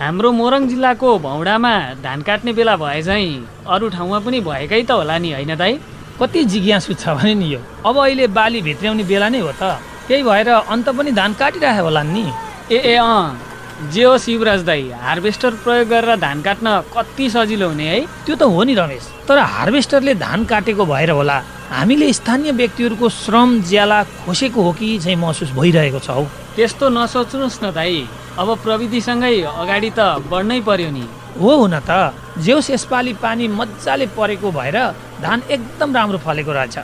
हाम्रो 0.00 0.32
मोरङ 0.32 0.68
जिल्लाको 0.68 1.18
भौडामा 1.18 1.72
धान 2.00 2.22
काट्ने 2.22 2.52
बेला 2.56 2.76
भए 2.76 3.02
चाहिँ 3.02 3.28
अरू 3.68 3.88
ठाउँमा 3.92 4.18
पनि 4.24 4.40
भएकै 4.40 4.82
त 4.88 4.90
होला 4.96 5.16
नि 5.18 5.32
होइन 5.36 5.52
दाई? 5.60 5.72
कति 6.16 6.44
जिज्ञासु 6.52 6.92
छ 6.96 7.12
भने 7.20 7.34
नि 7.34 7.52
यो। 7.52 7.60
अब 7.84 7.96
अहिले 8.00 8.26
बाली 8.32 8.62
भित्र्याउने 8.64 9.04
बेला 9.04 9.28
नै 9.28 9.40
हो 9.44 9.52
त। 9.60 9.76
त्यही 10.08 10.22
भएर 10.24 10.48
अन्त 10.72 10.88
पनि 10.96 11.12
धान 11.12 11.32
काटिरहे 11.36 11.80
होला 11.84 12.02
नि। 12.02 12.24
ए 12.72 12.78
ए 12.80 12.96
अँ। 12.96 13.55
जे 13.76 14.04
होस् 14.04 14.28
युवराज 14.28 14.62
दाई 14.64 14.88
हार्भेस्टर 14.96 15.54
प्रयोग 15.64 15.88
गरेर 15.88 16.16
धान 16.16 16.40
काट्न 16.42 16.66
कति 16.96 17.28
सजिलो 17.30 17.68
हुने 17.68 17.84
है? 17.84 18.00
त्यो 18.24 18.36
त 18.36 18.42
हो 18.48 18.62
नि 18.64 18.74
रमेश 18.74 19.04
तर 19.28 19.38
हार्भेस्टरले 19.38 20.14
धान 20.16 20.44
काटेको 20.48 20.84
भएर 20.86 21.10
होला। 21.12 21.36
हामीले 21.70 22.12
स्थानीय 22.12 22.52
व्यक्तिहरूको 22.56 23.08
श्रम 23.08 23.60
ज्याला 23.68 24.02
खोसेको 24.24 24.62
हो 24.62 24.72
कि 24.72 24.98
चाहिँ 25.04 25.16
महसुस 25.20 25.50
भइरहेको 25.52 25.98
छ 26.00 26.08
हौ। 26.08 26.24
त्यस्तो 26.56 26.88
नसोच्नुहोस् 26.88 27.62
न 27.64 27.70
दाई 27.76 28.08
अब 28.40 28.48
प्रविधिसँगै 28.64 29.36
अगाडि 29.44 29.90
त 29.92 30.24
बढ्नै 30.24 30.60
पर्यो 30.64 30.90
नि। 30.96 31.04
हो 31.36 31.50
हुन 31.60 31.76
त 31.84 32.16
जेउस 32.40 32.70
यसपालि 32.70 33.12
पानी 33.20 33.48
मजाले 33.60 34.06
परेको 34.16 34.48
भएर 34.56 34.76
धान 35.20 35.38
एकदम 35.52 35.88
राम्रो 35.92 36.18
फलेको 36.24 36.52
रहेछ। 36.52 36.76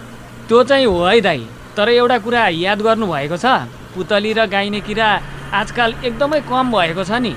त्यो 0.44 0.62
चाहिँ 0.68 0.84
हो 0.84 1.04
है 1.08 1.20
दाई 1.24 1.40
तर 1.72 1.88
एउटा 1.88 2.18
कुरा 2.20 2.48
याद 2.68 2.80
गर्नु 2.84 3.06
भएको 3.08 3.36
छ 3.40 3.64
पुतली 3.96 4.32
र 4.32 4.44
गाइने 4.44 4.80
किरा 4.84 5.08
आजकल 5.52 5.94
एकदमै 6.04 6.40
कम 6.50 6.72
भएको 6.72 7.04
छ 7.04 7.12
नि। 7.20 7.32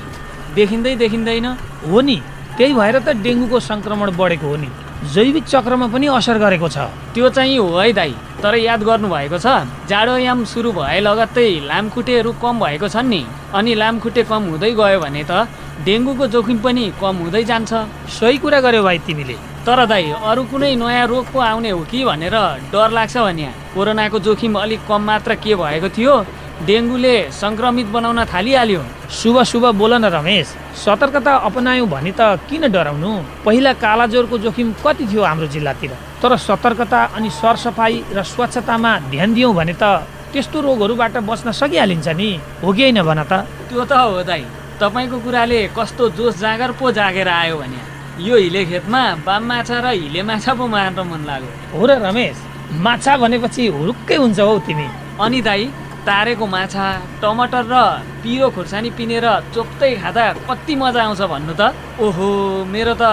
देखिँदै 0.55 0.95
देखिँदैन। 1.03 1.47
हो 1.91 2.01
नि। 2.01 2.17
त्यही 2.57 2.73
भएर 2.73 2.95
त 2.99 3.09
डेङ्गुको 3.25 3.59
सङ्क्रमण 3.59 4.09
बढेको 4.15 4.47
हो 4.47 4.55
नि। 4.55 4.69
जैविक 5.13 5.43
चक्रमा 5.43 5.87
पनि 5.93 6.07
असर 6.07 6.37
गरेको 6.39 6.67
छ। 6.71 6.77
त्यो 7.13 7.29
चाहिँ 7.35 7.57
हो 7.57 7.67
है 7.77 7.91
दाई। 7.93 8.13
तर 8.41 8.55
याद 8.55 8.81
गर्नु 8.87 9.07
भएको 9.11 9.37
छ 9.37 9.47
जाडोयाम 9.89 10.39
सुरु 10.47 10.71
भए 10.71 10.99
लगत्तै 11.03 11.67
लामखुट्टेहरू 11.67 12.31
कम 12.39 12.55
भएको 12.63 12.87
छन् 12.87 13.09
नि। 13.11 13.21
अनि 13.53 13.71
लामखुट्टे 13.75 14.23
कम 14.31 14.41
हुँदै 14.51 14.71
गयो 14.79 14.99
भने 15.03 15.23
त 15.27 15.51
डेङ्गुको 15.83 16.25
जोखिम 16.31 16.57
पनि 16.63 16.83
कम 17.01 17.15
हुँदै 17.23 17.43
जान्छ। 17.43 17.71
सही 18.15 18.37
कुरा 18.39 18.59
गर्यो 18.65 18.83
भाइ 18.87 18.97
तिमीले। 19.05 19.35
तर 19.67 19.79
दाई 19.91 20.05
अरू 20.23 20.43
कुनै 20.47 20.71
नयाँ 20.79 21.05
रोग 21.11 21.25
पो 21.33 21.39
आउने 21.41 21.69
हो 21.75 21.83
कि 21.91 21.99
भनेर 22.07 22.35
डर 22.71 22.89
लाग्छ 22.97 23.15
भने 23.17 23.47
कोरोनाको 23.75 24.17
जोखिम 24.25 24.53
अलिक 24.63 24.81
कम 24.87 25.01
मात्र 25.03 25.35
के 25.43 25.55
भएको 25.59 25.89
थियो? 25.91 26.15
डेङ्गुले 26.63 27.15
सङ्क्रमित 27.35 27.87
बनाउन 27.91 28.19
थालिहाल्यो। 28.31 28.81
शुभ 29.11 29.37
शुभ 29.43 29.65
बोल 29.75 29.93
न 29.99 30.05
रमेश 30.07 30.47
सतर्कता 30.83 31.33
अपनायौँ 31.51 31.87
भने 31.87 32.11
त 32.15 32.39
किन 32.47 32.71
डराउनु? 32.71 33.11
पहिला 33.45 33.73
कालाजोरको 33.83 34.37
जोखिम 34.39 34.67
कति 34.79 35.05
थियो 35.11 35.23
हाम्रो 35.23 35.47
जिल्लातिर? 35.51 35.91
तर 36.21 36.31
सतर्कता 36.39 36.99
अनि 37.15 37.29
सरसफाइ 37.29 37.93
र 38.15 38.23
स्वच्छतामा 38.23 38.91
ध्यान 39.11 39.33
दियौँ 39.35 39.53
भने 39.53 39.75
त 39.75 39.83
त्यस्तो 40.31 40.57
रोगहरूबाट 40.61 41.15
बच्न 41.27 41.51
सकिहालिन्छ 41.51 42.07
नि। 42.15 42.29
हो 42.63 42.71
कि 42.71 42.83
होइन 42.83 43.01
भन 43.03 43.19
त? 43.27 43.33
त्यो 43.67 43.83
त 43.83 43.91
हो 43.91 44.23
दाइ 44.23 44.43
तपाईँको 44.79 45.17
कुराले 45.19 45.59
कस्तो 45.75 46.03
जोस 46.15 46.39
जाँगर 46.39 46.71
पो 46.79 46.91
जागेर 46.91 47.27
आयो 47.27 47.55
भने। 47.59 47.79
यो 48.23 48.35
हिले 48.37 48.63
खेतमा 48.65 49.01
बाम 49.27 49.43
माछा 49.43 49.79
र 49.83 49.85
हिले 49.91 50.23
माछा 50.23 50.53
पो 50.55 50.67
मार्न 50.67 50.99
मन 51.03 51.21
लाग्यो। 51.27 51.51
हो 51.75 51.83
र 51.83 51.91
रमेश 51.99 52.35
माछा 52.79 53.13
भनेपछि 53.17 53.63
हुरुक्कै 53.75 54.15
हुन्छ 54.15 54.39
हौ 54.39 54.59
तिमी। 54.67 54.87
अनि 55.19 55.41
दाई 55.41 55.63
तारेको 56.07 56.45
माछा 56.45 56.87
टमाटर 57.21 57.65
र 57.65 57.75
पिरो 58.21 58.47
खुर्सानी 58.55 58.89
पिनेर 58.97 59.25
चोप्दै 59.53 59.91
खाँदा 60.01 60.25
कति 60.47 60.73
मजा 60.81 61.01
आउँछ 61.03 61.21
भन्नु 61.33 61.53
त? 61.59 61.73
ओहो 61.97 62.27
मेरो 62.73 62.93
त 63.01 63.03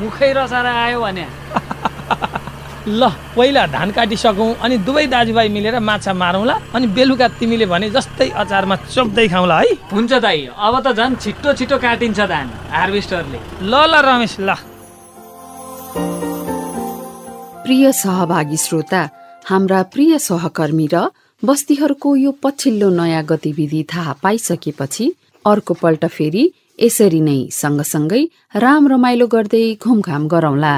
मुखै 0.00 0.30
रसाएर 0.36 0.66
आयो 0.66 1.00
भने। 1.00 1.26
ल 3.00 3.08
पहिला 3.36 3.62
धान 3.72 3.90
काटिसकौँ 3.96 4.50
अनि 4.64 4.76
दुवै 4.86 5.06
दाजुभाइ 5.14 5.48
मिलेर 5.48 5.78
माछा 5.80 6.12
मारौँला 6.12 6.54
अनि 6.74 6.86
बेलुका 6.96 7.28
तिमीले 7.40 7.66
भने 7.72 7.88
जस्तै 7.96 8.28
अचारमा 8.42 8.76
चोप्दै 8.90 9.26
खाउँला 9.32 9.56
है। 9.60 9.72
हुन्छ 9.92 10.12
दाई 10.20 10.40
अब 10.52 10.74
त 10.84 10.86
झन् 10.98 11.16
छिट्टो 11.22 11.48
छिट्टो 11.58 11.76
काटिन्छ 11.78 12.20
धान 12.32 12.46
हार्भेस्टरले। 12.74 13.38
ल 13.62 13.74
ल 13.86 13.94
रमेश 14.02 14.34
ल। 14.40 14.50
प्रिय 17.64 17.84
सहभागी 18.02 18.56
श्रोता 18.66 19.02
हाम्रा 19.48 19.80
प्रिय 19.94 20.18
सहकर्मी 20.18 20.86
र 20.94 20.96
बस्तीहरूको 21.44 22.14
यो 22.16 22.30
पछिल्लो 22.42 22.88
नयाँ 22.90 23.22
गतिविधि 23.26 23.82
थाहा 23.92 24.12
पाइसकेपछि 24.22 25.06
अर्को 25.44 25.74
पल्ट 25.74 26.04
फेरि 26.06 26.44
यसरी 26.80 27.20
नै 27.20 27.38
सँगसँगै 27.52 28.20
राम 28.64 28.86
रमाइलो 28.88 29.26
गर्दै 29.26 29.62
घुमघाम 29.82 30.28
गरौँला। 30.34 30.74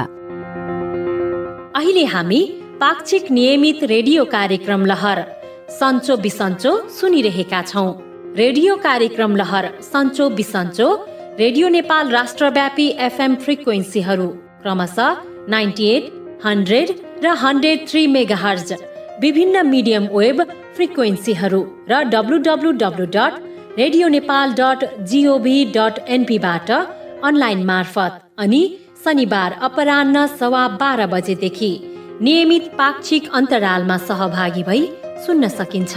अहिले 1.79 2.05
हामी 2.13 2.41
पाक्षिक 2.81 3.29
नियमित 3.31 3.83
रेडियो 3.93 4.25
कार्यक्रम 4.33 4.85
लहर 4.85 5.21
सन्चो 5.79 6.17
बिसन्चो 6.25 6.73
सुनिरहेका 6.97 7.61
छौँ। 7.69 7.87
रेडियो 8.41 8.75
कार्यक्रम 8.87 9.35
लहर 9.35 9.69
सन्चो 9.91 10.29
बिसन्चो 10.41 10.89
रेडियो 11.43 11.69
नेपाल 11.77 12.11
राष्ट्रव्यापी 12.17 12.87
एफएम 13.09 13.35
फ्रिक्वेन्सीहरू 13.45 14.27
क्रमशः 14.65 15.15
नाइन्टी 15.49 15.87
एट 15.93 16.11
हन्ड्रेड 16.45 16.97
र 17.23 17.37
हन्ड्रेड 17.45 17.87
थ्री 17.89 18.07
मेगा 18.17 18.57
विभिन्न 19.21 19.65
मिडियम 19.65 20.05
वेब 20.13 20.41
फ्रिक्वेन्सीहरू 20.75 21.59
र 21.89 22.01
W 22.13 22.37
W 22.47 22.71
W 22.79 23.05
dot 23.07 23.33
radio 23.77 24.07
Nepal 24.07 24.53
dot 24.53 24.83
gov 25.09 25.53
dot 25.75 25.99
एनपीबाट 26.15 26.71
online 26.71 27.63
मार्फत 27.65 28.19
अनि 28.37 28.61
शनिबार 29.05 29.51
अपरान्न 29.67 30.25
सवा 30.39 30.67
बाह्र 30.81 31.05
बजेदेखि 31.07 31.71
नियमित 32.21 32.65
पाक्षिक 32.77 33.29
अन्तरालमा 33.33 33.97
सहभागी 34.09 34.63
भई 34.63 34.81
सुन्न 35.25 35.47
सकिन्छ। 35.49 35.93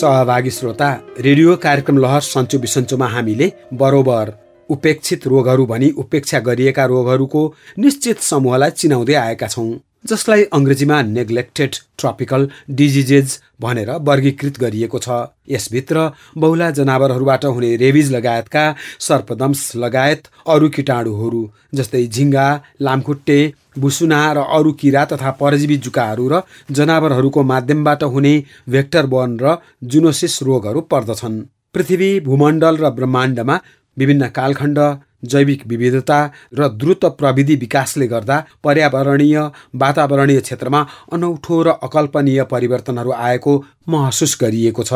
सहभागी 0.00 0.50
श्रोता 0.50 0.90
रेडियो 1.20 1.56
कार्यक्रम 1.66 1.98
लहर 1.98 2.20
सन्चो 2.30 2.58
बिसन्चोमा 2.58 3.08
हामीले 3.14 3.52
बरोबर 3.84 4.34
उपेक्षित 4.68 5.26
रोगहरू 5.26 5.66
भनी 5.66 5.90
उपेक्षा 5.98 6.38
गरिएका 6.50 6.84
रोगहरूको 6.94 7.46
निश्चित 7.78 8.28
समूहलाई 8.32 8.70
चिनाउँदै 8.82 9.14
आएका 9.22 9.46
छौँ। 9.46 9.70
जसलाई 10.04 10.42
अङ्ग्रेजीमा 10.52 11.00
नेग्लेक्टेड 11.08 11.76
ट्रपिकल 11.98 12.48
डिजिजेज 12.70 13.38
भनेर 13.60 13.90
वर्गीकृत 14.02 14.58
गरिएको 14.60 14.98
छ। 14.98 15.18
यसभित्र 15.48 16.10
बहुला 16.36 16.70
जनावरहरूबाट 16.70 17.44
हुने 17.46 17.70
रेबिज 17.76 18.10
लगायतका 18.12 18.64
सर्पदम्स 19.00 19.60
लगायत 19.76 20.28
अरू 20.46 20.68
किटाणुहरू 20.68 21.42
जस्तै 21.74 22.02
झिङ्गा 22.06 22.46
लामखुट्टे 22.80 23.38
बुसुना 23.78 24.20
र 24.32 24.46
अरू 24.58 24.72
किरा 24.80 25.04
तथा 25.12 25.30
परजीवी 25.40 25.76
जुकाहरू 25.86 26.28
र 26.28 26.42
जनावरहरूको 26.70 27.42
माध्यमबाट 27.52 28.02
हुने 28.12 28.34
भेक्टर 28.68 29.06
बर्न 29.14 29.38
र 29.42 29.56
जुनोसिस 29.84 30.42
रोगहरू 30.42 30.80
पर्दछन्। 30.92 31.40
पृथ्वी 31.74 32.10
भूमण्डल 32.20 32.76
र 32.76 32.90
ब्रह्माण्डमा 32.98 33.56
विभिन्न 33.96 34.28
कालखण्ड 34.36 34.78
जैविक 35.22 35.66
विविधता 35.66 36.18
र 36.58 36.68
द्रुत 36.80 37.04
प्रविधि 37.18 37.54
विकासले 37.56 38.06
गर्दा 38.06 38.38
पर्यावरणीय 38.64 39.38
वातावरणीय 39.82 40.40
क्षेत्रमा 40.40 40.84
अनौठो 41.12 41.62
र 41.62 41.78
अकल्पनीय 41.82 42.42
परिवर्तनहरू 42.50 43.12
आएको 43.12 43.62
महसुस 43.88 44.36
गरिएको 44.40 44.82
छ। 44.82 44.92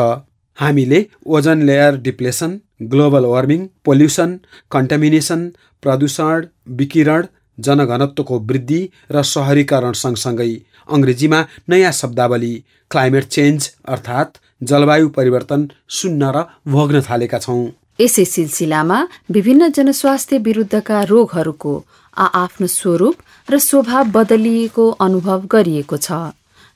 हामीले 0.57 1.05
ozone 1.27 1.61
layer 1.63 1.97
depletion 2.03 2.59
global 2.91 3.25
warming 3.25 3.65
pollution 3.85 4.31
contamination 4.71 5.47
प्रदूषण 5.83 6.45
विकिरण 6.77 7.25
जनघनत्वको 7.57 8.39
वृद्धि 8.49 8.81
र 9.11 9.21
सहरीकरण 9.25 9.93
सँगसँगै 10.01 10.53
अङ्ग्रेजीमा 10.89 11.39
नयाँ 11.69 11.91
शब्दावली 11.91 12.53
क्लाइमेट 12.91 13.25
चेन्ज 13.35 13.69
अर्थात् 13.87 14.37
जलवायु 14.63 15.09
परिवर्तन 15.17 15.67
सुन्न 15.97 16.31
र 16.35 16.43
भोग्न 16.67 17.01
थालेका 17.09 17.39
छौँ। 17.39 17.65
यसै 17.99 18.25
सिलसिलामा 18.25 18.99
विभिन्न 19.31 19.69
जनस्वास्थ्य 19.69 20.37
विरुद्धका 20.47 21.01
रोगहरूको 21.03 21.73
आआफ्नो 22.17 22.67
स्वरूप 22.67 23.15
र 23.49 23.57
स्वभाव 23.59 24.11
बदलिएको 24.11 24.85
अनुभव 24.99 25.47
गरिएको 25.53 25.97
छ। 25.97 26.11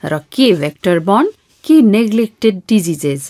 र 0.04 0.18
के 0.34 0.51
भेक्टर 0.54 1.00
बन 1.10 1.30
के 1.63 1.82
नेग्लेक्टेड 1.90 2.62
डिजिजेज? 2.70 3.22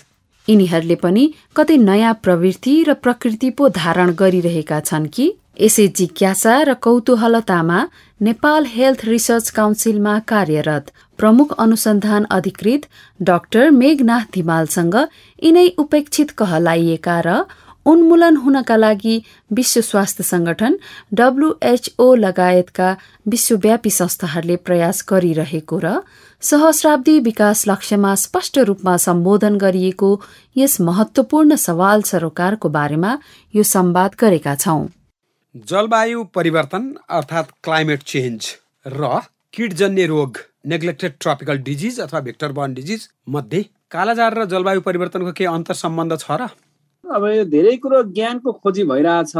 यिनीहरूले 0.48 0.96
पनि 1.04 1.24
कतै 1.56 1.78
नयाँ 1.80 2.14
प्रवृत्ति 2.24 2.76
र 2.84 2.94
प्रकृति 3.04 3.50
पो 3.58 3.70
धारण 3.78 4.12
गरिरहेका 4.16 4.80
छन् 4.82 5.08
कि? 5.08 5.26
यसै 5.62 5.88
जिज्ञासा 5.98 6.54
र 6.64 6.74
कौतूहलतामा 6.84 7.80
नेपाल 8.22 8.66
हेल्थ 8.76 9.02
रिसर्च 9.06 9.50
काउन्सिलमा 9.50 10.14
कार्यरत 10.32 10.92
प्रमुख 11.20 11.52
अनुसन्धान 11.60 12.24
अधिकृत 12.32 12.88
डाक्टर 13.20 13.70
मेघनाथ 13.72 14.32
धिमालसँग 14.34 14.96
यिनै 15.44 15.68
उपेक्षित 15.84 16.32
कहलाइएका 16.40 17.18
र 17.26 17.36
उन्मूलन 17.86 18.36
हुनका 18.38 18.76
लागि 18.76 19.16
विश्व 19.52 19.82
स्वास्थ्य 19.82 20.24
संगठन 20.24 20.78
डब्लुएचओ 21.14 22.14
लगायतका 22.16 22.90
विश्वव्यापी 23.28 23.90
संस्थाहरूले 23.90 24.56
प्रयास 24.68 25.04
गरिरहेको 25.10 25.80
र 25.84 25.94
सहस्राब्दी 26.44 27.20
विकास 27.20 27.64
लक्ष्यमा 27.68 28.14
स्पष्ट 28.16 28.58
रूपमा 28.70 28.96
सम्बोधन 28.98 29.58
गरिएको 29.58 30.10
यस 30.58 30.80
महत्वपूर्ण 30.82 31.56
सवाल 31.66 32.02
सरोकारको 32.04 32.70
बारेमा 32.70 33.18
यो 33.54 33.64
संवाद 33.74 34.16
गरेका 34.20 34.56
छौं। 34.56 34.88
जलवायु 35.70 36.24
परिवर्तन 36.36 36.96
अर्थात् 37.10 37.52
क्लाइमेट 37.64 38.04
चेन्ज 38.08 38.56
र 38.86 39.20
किटजन्य 39.54 40.06
रोग 40.08 40.38
नेग्लेक्टेड 40.72 41.14
ट्रपिकल 41.22 41.58
डिजिज 41.68 42.00
अथवा 42.00 42.20
भेक्टर 42.28 42.52
बर्न 42.58 42.74
डिजिज 42.74 43.08
मध्ये 43.30 43.64
कालाजार 43.92 44.38
र 44.38 44.46
जलवायु 44.54 44.82
परिवर्तनको 44.82 45.32
के 45.38 45.46
अन्तर 45.52 45.74
सम्बन्ध 45.76 46.18
छ 46.20 46.38
र? 46.42 46.48
अब 47.16 47.26
यो 47.28 47.44
धेरै 47.52 47.76
कुरो 47.84 48.04
ज्ञानको 48.16 48.52
खोजी 48.64 48.84
भइरहेछ 48.92 49.34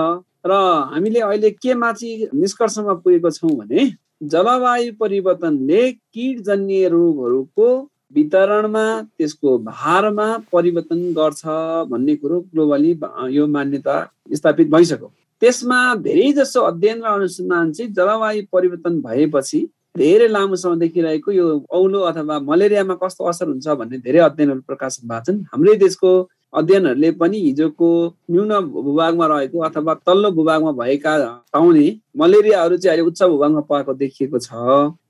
र 0.46 0.52
हामीले 0.94 1.20
अहिले 1.22 1.52
केमा 1.64 1.92
चाहिँ 1.94 2.28
निष्कर्षमा 2.42 2.94
पुगेको 3.04 3.32
छौँ 3.32 3.56
भने 3.58 3.86
जलवायु 4.34 4.94
परिवर्तनले 5.00 5.82
किटजन्य 5.92 6.88
रोगहरूको 6.94 7.68
वितरणमा 8.16 8.86
त्यसको 9.18 9.58
भारमा 9.68 10.28
परिवर्तन 10.54 11.02
गर्छ 11.14 11.44
भन्ने 11.92 12.16
कुरो 12.16 12.40
ग्लोबली 12.52 12.92
यो 13.36 13.48
मान्यता 13.48 13.96
स्थापित 14.36 14.68
भइसक्यो। 14.72 15.12
त्यसमा 15.42 15.80
धेरै 16.08 16.32
जसो 16.40 16.62
अध्ययन 16.62 17.02
र 17.04 17.08
अनुसन्धान 17.12 17.72
चाहिँ 17.72 17.92
जलवायु 17.94 18.44
परिवर्तन 18.54 19.00
भएपछि 19.02 19.60
धेरै 19.98 20.28
लामो 20.28 20.56
समय 20.56 20.78
देखिरहेको 20.80 21.32
यो 21.32 21.48
औलो 21.70 22.00
अथवा 22.10 22.40
मलेरियामा 22.50 22.96
कस्तो 23.04 23.26
असर 23.30 23.48
हुन्छ 23.48 23.68
भन्ने 23.80 23.98
धेरै 24.06 24.20
अध्ययनहरू 24.28 24.62
प्रकाशन 24.68 25.08
भएको 25.08 25.26
छन्। 25.26 25.44
हाम्रै 25.54 25.76
देशको 25.86 26.12
अध्ययनहरूले 26.54 27.12
पनि 27.12 27.40
हिजोको 27.40 27.90
न्यून 28.32 28.50
भूभागमा 28.68 29.28
रहेको 29.28 29.60
अथवा 29.60 29.94
तल्लो 30.06 30.32
भूभागमा 30.32 30.72
भएका 30.80 31.18
पाउने 31.54 31.86
मलेरियाहरू 32.16 32.78
चाहिँ 32.78 32.98
अहिले 32.98 33.08
उच्च 33.08 33.24
भूभागमा 33.24 33.62
पाएको 33.70 33.94
देखिएको 33.94 34.40
छ। 34.40 34.50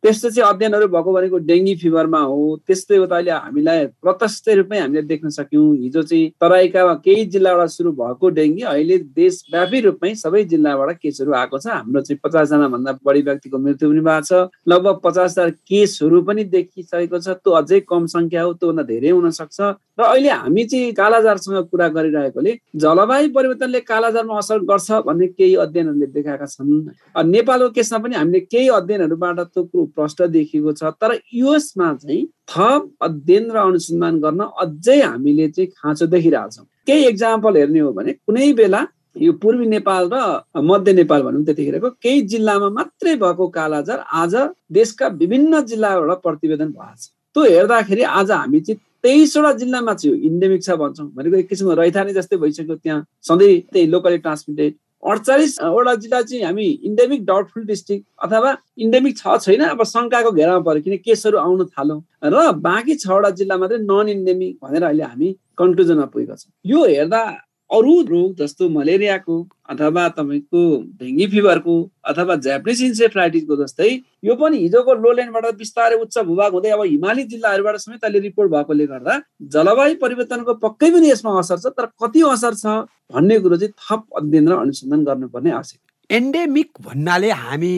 त्यस्तो 0.01 0.29
चाहिँ 0.29 0.49
अध्ययनहरू 0.49 0.87
भएको 0.87 1.13
भनेको 1.13 1.37
डेङ्गी 1.45 1.75
फिभरमा 1.81 2.19
हो। 2.19 2.61
त्यस्तै 2.67 2.97
हो 2.97 3.05
त 3.05 3.13
अहिले 3.13 3.31
हामीलाई 3.31 3.85
प्रत्यक्ष 4.01 4.41
रूपमै 4.57 4.79
हामीले 4.79 5.01
देख्न 5.05 5.29
सक्यौँ। 5.29 5.75
हिजो 5.77 6.01
चाहिँ 6.01 6.31
तराईका 6.41 6.93
केही 7.05 7.25
जिल्लाबाट 7.33 7.69
सुरु 7.69 7.91
भएको 7.91 8.29
डेङ्गी 8.29 8.61
अहिले 8.61 8.97
देशव्यापी 9.17 9.79
रूपमै 9.81 10.13
सबै 10.15 10.43
जिल्लाबाट 10.53 10.97
केसहरू 11.01 11.31
आएको 11.31 11.57
छ। 11.57 11.67
हाम्रो 11.67 12.01
चाहिँ 12.01 12.19
पचासजना 12.23 12.67
भन्दा 12.73 12.91
बढी 13.05 13.21
व्यक्तिको 13.21 13.57
मृत्यु 13.57 13.89
पनि 13.89 14.01
भएको 14.01 14.25
छ। 14.25 14.49
लगभग 14.67 14.99
पचास 15.05 15.31
हजार 15.31 15.49
केसहरू 15.69 16.21
पनि 16.21 16.43
देखिसकेको 16.49 17.17
छ। 17.19 17.37
त्यो 17.41 17.51
अझै 17.61 17.79
कम 17.85 18.05
सङ्ख्या 18.15 18.41
हो 18.41 18.53
त्योभन्दा 18.57 18.83
धेरै 18.89 19.09
हुन 19.09 19.29
सक्छ 19.29 19.59
र 19.61 20.01
अहिले 20.01 20.29
हामी 20.29 20.63
चाहिँ 20.65 20.93
कालाजारसँग 20.97 21.69
कुरा 21.69 21.87
गरिरहेकोले 21.93 22.51
जलवायु 22.75 23.29
परिवर्तनले 23.37 23.79
कालाजारमा 23.85 24.37
असर 24.37 24.59
गर्छ 24.65 24.91
भन्ने 25.05 25.27
केही 25.37 25.55
अध्ययनहरूले 25.61 26.07
देखाएका 26.17 26.45
छन्। 26.45 26.90
नेपालको 27.15 27.69
केसमा 27.75 27.99
पनि 27.99 28.15
हामीले 28.15 28.39
केही 28.39 28.67
अध्ययनहरूबाट 28.69 29.39
त्यो 29.39 29.63
कुरो 29.63 29.86
प्रष्ट 29.95 30.21
देखिएको 30.36 30.71
छ 30.73 30.93
तर 31.01 31.17
युएसमा 31.34 31.93
चाहिँ 32.01 32.25
थप 32.49 32.89
अध्ययन 33.01 33.51
र 33.51 33.58
अनुसन्धान 33.58 34.19
गर्न 34.21 34.41
अझै 34.41 34.99
हामीले 35.01 35.47
चाहिँ 35.49 35.69
खाँचो 35.71 36.06
देखिरहेछौँ। 36.08 36.65
केही 36.88 37.08
इक्जाम्पल 37.08 37.58
हेर्ने 37.58 37.80
हो 37.80 37.91
भने 37.93 38.13
कुनै 38.13 38.51
बेला 38.54 38.86
यो 39.19 39.32
पूर्वी 39.43 39.65
नेपाल 39.67 40.10
र 40.13 40.62
मध्य 40.63 40.93
नेपाल 40.93 41.21
भनौँ 41.23 41.43
त्यतिखेरको 41.45 41.89
केही 42.01 42.21
जिल्लामा 42.32 42.69
मात्रै 42.69 43.15
भएको 43.23 43.47
कालाजार 43.58 44.04
आज 44.13 44.36
देशका 44.71 45.08
विभिन्न 45.19 45.62
जिल्लाबाट 45.67 46.21
प्रतिवेदन 46.23 46.71
भएको 46.71 46.95
छ। 46.95 47.10
त्यो 47.36 47.43
हेर्दाखेरि 47.43 48.04
आज 48.04 48.32
हामी 48.32 48.60
चाहिँ 48.60 48.80
तेइसवटा 49.04 49.51
जिल्लामा 49.58 49.93
चाहिँ 49.93 50.15
इन्डेमिक 50.27 50.63
छ 50.63 50.71
भन्छौँ। 50.80 51.08
भनेको 51.15 51.38
एक 51.38 51.47
किसिमको 51.49 51.73
रैथाने 51.82 52.13
जस्तै 52.13 52.38
भइसक्यो 52.38 52.75
त्यहाँ। 52.75 53.06
सधैँ 53.27 53.60
त्यही 53.73 53.86
लोकली 53.88 54.17
ट्रान्समिटेड 54.17 54.73
अडचालिसवटा 55.03 55.93
जिल्ला 55.95 56.21
चाहिँ 56.21 56.43
हामी 56.43 56.65
इन्डेमिक 56.89 57.25
डाउटफुल 57.25 57.63
डिस्ट्रिक्ट 57.65 58.05
अथवा 58.23 58.55
इन्डेमिक 58.85 59.17
छ 59.17 59.37
छैन 59.41 59.61
अब 59.65 59.83
शङ्काको 59.83 60.31
घेरामा 60.31 60.59
पऱ्यो 60.65 60.81
किन 60.81 60.97
केसहरू 61.05 61.37
आउन 61.37 61.65
थाल्यो। 61.67 61.97
र 62.23 62.51
बाँकी 62.61 62.95
छवटा 63.03 63.29
जिल्ला 63.39 63.57
मात्रै 63.57 63.77
नन 63.81 64.09
इन्डेमिक 64.09 64.57
भनेर 64.63 64.83
अहिले 64.83 65.03
हामी 65.03 65.29
कन्क्लुजनमा 65.57 66.05
पुगेका 66.13 66.35
छौँ। 66.35 66.51
यो 66.65 66.85
हेर्दा 66.85 67.21
अरू 67.71 67.93
रोग 68.07 68.34
जस्तो 68.36 68.67
मलेरियाको 68.69 69.36
अथवा 69.69 70.07
तपाईँको 70.17 70.62
डेङ्गी 70.99 71.27
फिभरको 71.34 71.75
अथवा 72.12 72.36
ज्यापनिज 72.47 72.84
इन्सेफ्लाइटिसको 72.84 73.55
जस्तै 73.63 73.89
यो 74.25 74.36
पनि 74.36 74.57
हिजोको 74.57 74.93
लोल्यान्डबाट 75.03 75.55
बिस्तारै 75.62 75.99
उच्च 76.05 76.17
भूभाग 76.29 76.53
हुँदै 76.53 76.69
अब 76.77 76.84
हिमाली 76.84 77.23
जिल्लाहरूबाट 77.31 77.77
समेत 77.86 78.03
अहिले 78.03 78.19
रिपोर्ट 78.27 78.51
भएकोले 78.51 78.88
गर्दा 78.91 79.17
जलवायु 79.55 79.95
परिवर्तनको 80.03 80.53
पक्कै 80.67 80.91
पनि 80.91 81.12
यसमा 81.12 81.39
असर 81.39 81.63
छ 81.63 81.73
तर 81.79 81.89
कति 82.03 82.27
असर 82.34 82.60
छ 82.63 82.75
भन्ने 83.15 83.39
कुरो 83.39 83.63
चाहिँ 83.63 83.73
थप 83.79 84.21
अध्ययन 84.21 84.51
र 84.51 84.60
अनुसन्धान 84.67 85.03
गर्नुपर्ने 85.10 85.51
आवश्यक 85.62 85.79
एन्डेमिक 86.10 86.69
भन्नाले 86.86 87.31
हामी 87.41 87.73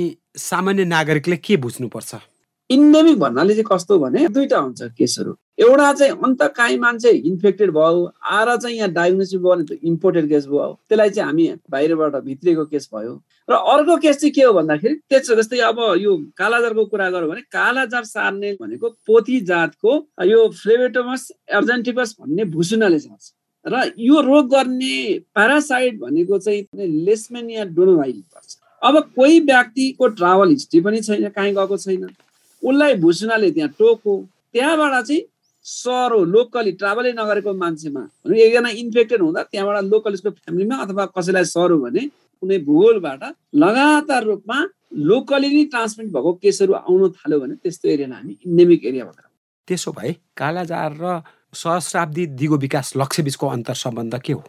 सामान्य 0.49 0.83
नागरिकले 0.85 1.37
के 1.37 1.57
बुझ्नुपर्छ? 1.63 2.32
इन्डेमिक 2.69 3.17
भन्नाले 3.19 3.53
चाहिँ 3.53 3.65
कस्तो 3.71 3.97
भने 3.99 4.27
दुईटा 4.27 4.57
हुन्छ 4.57 4.81
केसहरू। 4.97 5.35
एउटा 5.59 5.91
चाहिँ 5.93 6.13
अन्त 6.23 6.41
काहीँ 6.57 6.77
मान्छे 6.79 7.09
इन्फेक्टेड 7.09 7.71
भयो 7.71 8.11
आएर 8.23 8.55
चाहिँ 8.57 8.77
यहाँ 8.77 8.89
डायग्नोसिस 8.93 9.39
भयो 9.39 9.55
भने 9.55 9.77
इम्पोर्टेड 9.87 10.29
केस 10.29 10.45
भयो। 10.47 10.67
त्यसलाई 10.89 11.09
चाहिँ 11.09 11.27
हामी 11.27 11.47
बाहिरबाट 11.71 12.15
भित्रिएको 12.23 12.65
केस 12.65 12.89
भयो। 12.95 13.13
र 13.49 13.53
अर्को 13.53 13.97
केस 13.97 14.17
चाहिँ 14.19 14.31
के 14.33 14.43
हो 14.43 14.53
भन्दाखेरि 14.53 14.95
त्यस 15.09 15.31
जस्तै 15.31 15.59
अब 15.69 15.79
यो 15.99 16.15
कालाजारको 16.37 16.85
कुरा 16.85 17.09
गरौँ 17.09 17.29
भने 17.29 17.41
कालाजार 17.51 18.03
सार्ने 18.05 18.51
भनेको 18.61 18.89
पोथी 19.07 19.39
जातको 19.51 19.91
यो 20.25 20.47
फ्लेभेटोमस 20.63 21.29
अर्जेन्टिपस 21.53 22.15
भन्ने 22.19 22.45
भुसुनाले 22.55 22.99
सर्छ 22.99 23.31
र 23.65 23.91
यो 23.99 24.21
रोग 24.21 24.49
गर्ने 24.49 25.19
प्यारासाइट 25.35 25.99
भनेको 25.99 26.39
चाहिँ 26.39 26.65
लेसमेनिया 27.05 27.63
डोनोभाइल 27.75 28.21
पर्छ। 28.33 28.57
अब 28.81 28.99
कोही 29.15 29.39
व्यक्तिको 29.39 30.07
ट्राभल 30.17 30.49
हिस्ट्री 30.49 30.81
पनि 30.81 31.01
छैन 31.01 31.29
कहीँ 31.29 31.53
गएको 31.55 31.77
छैन। 31.77 32.07
उसलाई 32.63 32.93
भुसुनाले 33.03 33.51
त्यहाँ 33.51 33.69
टोको। 33.79 34.13
त्यहाँबाट 34.53 35.03
चाहिँ 35.05 35.21
सरो 35.65 36.23
लोकली 36.25 36.71
ट्राभलै 36.79 37.11
नगरेको 37.19 37.53
मान्छेमा 37.53 38.01
एकजना 38.35 38.69
इन्फेक्टेड 38.83 39.21
हुँदा 39.21 39.43
त्यहाँबाट 39.51 39.83
लोकल 39.83 40.13
उसको 40.13 40.29
फ्यामिलीमा 40.31 40.75
अथवा 40.85 41.05
कसैलाई 41.17 41.45
सरो 41.55 41.77
भने 41.83 42.03
कुनै 42.43 42.57
भूगोलबाट 42.67 43.23
लगातार 43.55 44.23
रूपमा 44.23 44.57
लोकली 45.09 45.49
नै 45.55 45.63
ट्रान्समिट 45.73 46.07
भएको 46.15 46.33
केसहरू 46.43 46.73
आउन 46.73 47.09
थाल्यो 47.17 47.39
भने 47.39 47.55
त्यस्तो 47.63 47.89
एरियालाई 47.89 48.19
हामी 48.19 48.37
इन्डेमिक 48.45 48.85
एरिया 48.85 49.05
भनेर 49.05 49.27
त्यसो 49.67 49.91
भए 49.97 50.11
कालाजार 50.37 50.91
र 51.01 51.21
सहस्राब्दी 51.53 52.25
दिगो 52.39 52.57
विकास 52.57 52.93
लक्ष्य 52.97 53.23
बिचको 53.23 53.47
अन्तर 53.47 53.73
सम्बन्ध 53.85 54.19
के 54.19 54.33
हो? 54.33 54.43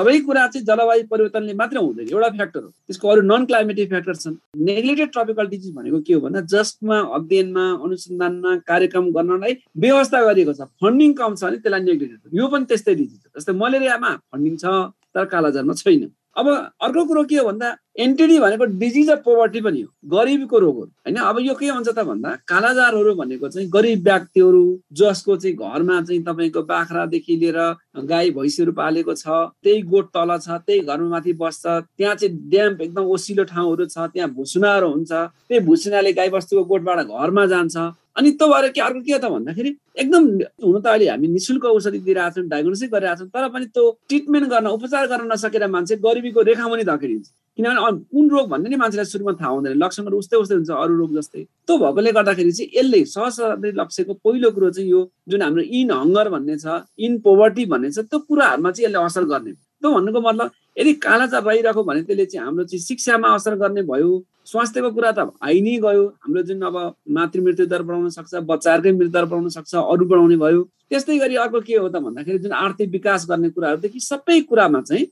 सबै 0.00 0.18
कुरा 0.24 0.46
चाहिँ 0.48 0.64
जलवायु 0.64 1.04
परिवर्तनले 1.12 1.54
मात्रै 1.60 1.80
हुँदैन। 1.80 2.08
एउटा 2.08 2.28
फ्याक्टर 2.36 2.60
हो। 2.64 2.68
त्यसको 2.88 3.08
अरू 3.08 3.22
नन 3.22 3.44
क्लाइमेटिक 3.44 3.88
फ्याक्टर 3.88 4.14
छन्। 4.16 4.36
नेग्लेक्टेड 4.56 5.08
ट्रपिकल 5.12 5.46
डिजिज 5.52 5.74
भनेको 5.76 6.00
के 6.00 6.14
हो 6.14 6.20
भन्दा 6.20 6.40
जसमा 6.48 6.98
अध्ययनमा 7.20 7.64
अनुसन्धानमा 7.84 8.56
कार्यक्रम 8.70 9.10
गर्नलाई 9.12 9.52
व्यवस्था 9.76 10.18
गरिएको 10.24 10.52
छ। 10.56 10.60
फन्डिङ 10.80 11.12
कम 11.20 11.34
छ 11.36 11.44
भने 11.44 11.56
त्यसलाई 11.60 11.82
नेग्लेक्टेड 11.84 12.38
यो 12.40 12.48
पनि 12.48 12.64
त्यस्तै 12.64 12.94
डिजिज 12.94 13.20
हो। 13.20 13.28
जस्तै 13.36 13.52
मलेरियामा 13.60 14.10
फन्डिङ 14.32 14.56
छ 14.56 14.64
तर 15.12 15.24
कालाजारमा 15.26 15.74
छैन। 15.74 16.02
अब 16.36 16.46
अर्को 16.82 17.04
कुरो 17.04 17.22
के 17.24 17.36
हो 17.36 17.44
भन्दा 17.44 17.76
एनटिडी 17.98 18.38
भनेको 18.40 18.64
डिजिज 18.78 19.10
अफ 19.10 19.18
पोभर्टी 19.24 19.60
पनि 19.60 19.80
हो 19.80 19.88
गरिबीको 20.10 20.58
रोग 20.58 20.76
हो। 20.76 20.82
होइन? 20.82 21.16
अब 21.16 21.38
यो 21.40 21.54
के 21.54 21.68
हुन्छ 21.68 21.88
त 21.88 22.04
भन्दा 22.06 22.30
कालाजारहरू 22.48 23.14
भनेको 23.14 23.48
चाहिँ 23.48 23.68
गरिब 23.68 24.02
व्यक्तिहरू 24.04 24.62
जसको 24.92 25.36
चाहिँ 25.36 25.56
घरमा 25.56 26.00
चाहिँ 26.02 26.22
तपाईँको 26.22 26.62
बाख्रादेखि 26.62 27.36
लिएर 27.36 27.58
गाई 28.06 28.30
भैँसीहरू 28.30 28.72
पालेको 28.72 29.14
छ 29.14 29.26
त्यही 29.62 29.82
गोठ 29.90 30.06
तल 30.14 30.36
छ 30.38 30.48
त्यही 30.66 30.80
घरमा 30.80 31.08
माथि 31.08 31.32
बस्छ 31.34 31.66
त्यहाँ 31.66 32.14
चाहिँ 32.14 32.34
ड्याम्प 32.50 32.80
एकदम 32.80 33.04
ओसिलो 33.10 33.44
ठाउँहरू 33.50 33.86
छ 33.86 33.98
त्यहाँ 34.14 34.30
भुसुनाहरू 34.30 34.88
हुन्छ 34.88 35.12
त्यही 35.12 35.60
भुसुनाले 35.66 36.12
गाई 36.12 36.28
बस्तुको 36.30 36.64
गोठबाट 36.64 37.06
घरमा 37.10 37.46
जान्छ। 37.46 37.76
अनि 38.16 38.30
त्यो 38.38 38.48
भएर 38.48 38.68
के 38.76 38.80
अर्को 38.80 39.00
के 39.00 39.18
त 39.18 39.24
भन्दाखेरि 39.30 39.70
एकदम 40.02 40.24
हुन 40.64 40.80
त 40.80 40.86
अहिले 40.86 41.08
हामी 41.08 41.28
निशुल्क 41.28 41.64
औषधि 41.64 41.98
दिइरहेको 41.98 42.40
छौँ 42.40 42.48
डायग्नोसिस 42.48 42.90
गरिरहेको 42.92 43.18
छौँ 43.20 43.28
तर 43.34 43.48
पनि 43.54 43.66
त्यो 43.74 43.84
ट्रिटमेन्ट 44.08 44.48
गर्न 44.50 44.66
उपचार 44.66 45.06
गर्न 45.12 45.32
नसकेर 45.32 45.66
मान्छे 45.70 45.96
गरिबीको 46.06 46.40
रेखामुनि 46.50 46.84
धकेलिन्छ। 46.90 47.26
किनभने 47.58 47.90
कुन 48.12 48.30
रोग 48.30 48.48
भन्ने 48.50 48.68
नि 48.70 48.76
मान्छेलाई 48.82 49.04
सुरुमा 49.04 49.32
थाहा 49.40 49.50
हुँदैन। 49.50 49.78
लक्षणहरू 49.82 50.18
उस्तै 50.18 50.36
उस्तै 50.42 50.54
हुन्छ 50.54 50.70
अरू 50.70 50.94
रोग 50.96 51.10
जस्तै। 51.18 51.42
त्यो 51.66 51.76
भएकोले 51.78 52.12
गर्दाखेरि 52.18 52.52
चाहिँ 52.52 52.70
यसले 52.76 53.04
सहस्राब्दी 53.14 53.70
लक्ष्यको 53.80 54.12
पहिलो 54.24 54.50
कुरो 54.56 54.70
चाहिँ 54.70 54.90
यो 54.90 55.00
जुन 55.28 55.42
हाम्रो 55.42 55.62
इन 55.62 55.90
हङ्गर 55.90 56.28
भन्ने 56.34 56.56
छ 56.58 56.82
इन 56.98 57.18
पोभर्टी 57.26 57.64
भन्ने 57.72 57.90
छ 57.90 57.98
त्यो 58.10 58.18
कुराहरूमा 58.28 58.70
चाहिँ 58.70 58.86
यसले 58.86 58.98
असर 59.04 59.24
गर्ने। 59.32 59.52
त्यो 59.52 59.90
भन्नुको 59.94 60.20
मतलब 60.20 60.50
यदि 60.78 60.92
कालाजार 61.04 61.42
रहिरहेको 61.42 61.82
भने 61.84 62.02
त्यसले 62.08 62.26
चाहिँ 62.26 62.44
हाम्रो 62.46 62.64
चाहिँ 62.64 62.82
शिक्षामा 62.86 63.28
असर 63.34 63.54
गर्ने 63.62 63.82
भयो। 63.92 64.10
स्वास्थ्यको 64.46 64.90
कुरा 64.90 65.10
त 65.12 65.30
आइ 65.42 65.60
नै 65.60 65.76
गयो। 65.84 66.04
हाम्रो 66.22 66.42
जुन 66.42 66.62
अब 66.62 66.76
मातृ 67.16 67.40
मृत्यु 67.40 67.66
दर 67.66 67.82
बढाउन 67.82 68.08
सक्छ 68.10 68.34
बच्चाहरूकै 68.50 68.92
मृत्यु 68.92 69.12
दर 69.12 69.24
बढाउन 69.30 69.48
सक्छ 69.56 69.74
अरू 69.74 70.04
बढाउने 70.06 70.36
भयो। 70.36 70.62
त्यस्तै 70.90 71.18
गरी 71.18 71.34
अर्को 71.38 71.60
के 71.60 71.74
हो 71.76 71.88
त 71.88 72.02
भन्दाखेरि 72.02 72.38
जुन 72.44 72.52
आर्थिक 72.52 72.90
विकास 72.90 73.26
गर्ने 73.30 73.50
कुराहरूदेखि 73.54 74.00
सबै 74.00 74.40
कुरामा 74.48 74.80
चाहिँ 74.88 75.04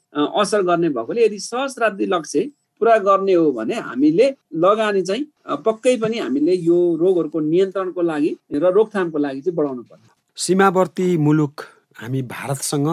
असर 0.43 0.63
गर्ने 0.71 0.89
भएकोले 0.97 1.25
यदि 1.25 1.39
सहस्राब्दी 1.39 2.07
लक्ष्य 2.15 2.51
पुरा 2.81 2.97
गर्ने 3.07 3.35
हो 3.35 3.51
भने 3.53 3.75
हामीले 3.75 4.27
लगानी 4.65 5.03
चाहिँ 5.03 5.25
पक्कै 5.65 5.97
पनि 6.03 6.19
हामीले 6.19 6.55
यो 6.67 6.79
रोगहरूको 6.99 7.41
नियन्त्रणको 7.41 8.03
लागि 8.03 8.31
र 8.53 8.73
रोकथामको 8.75 9.19
लागि 9.19 9.41
चाहिँ 9.41 9.57
बढाउनु 9.57 9.83
पर्छ। 9.83 10.07
सीमावर्ती 10.37 11.17
मुलुक। 11.19 11.57
हामी 11.99 12.23
भारतसँग 12.23 12.89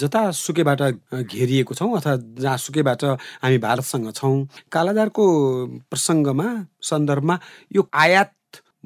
जतासुकैबाट 0.00 0.82
घेरिएको 1.24 1.74
छौँ 1.74 1.96
अथवा 1.96 2.16
जहाँसुकैबाट 2.42 3.04
हामी 3.44 3.58
भारतसँग 3.58 4.12
छौँ 4.12 4.36
कालाजारको 4.72 5.24
प्रसङ्गमा 5.90 6.48
सन्दर्भमा 6.82 7.38
यो 7.76 7.88
आयात 7.94 8.32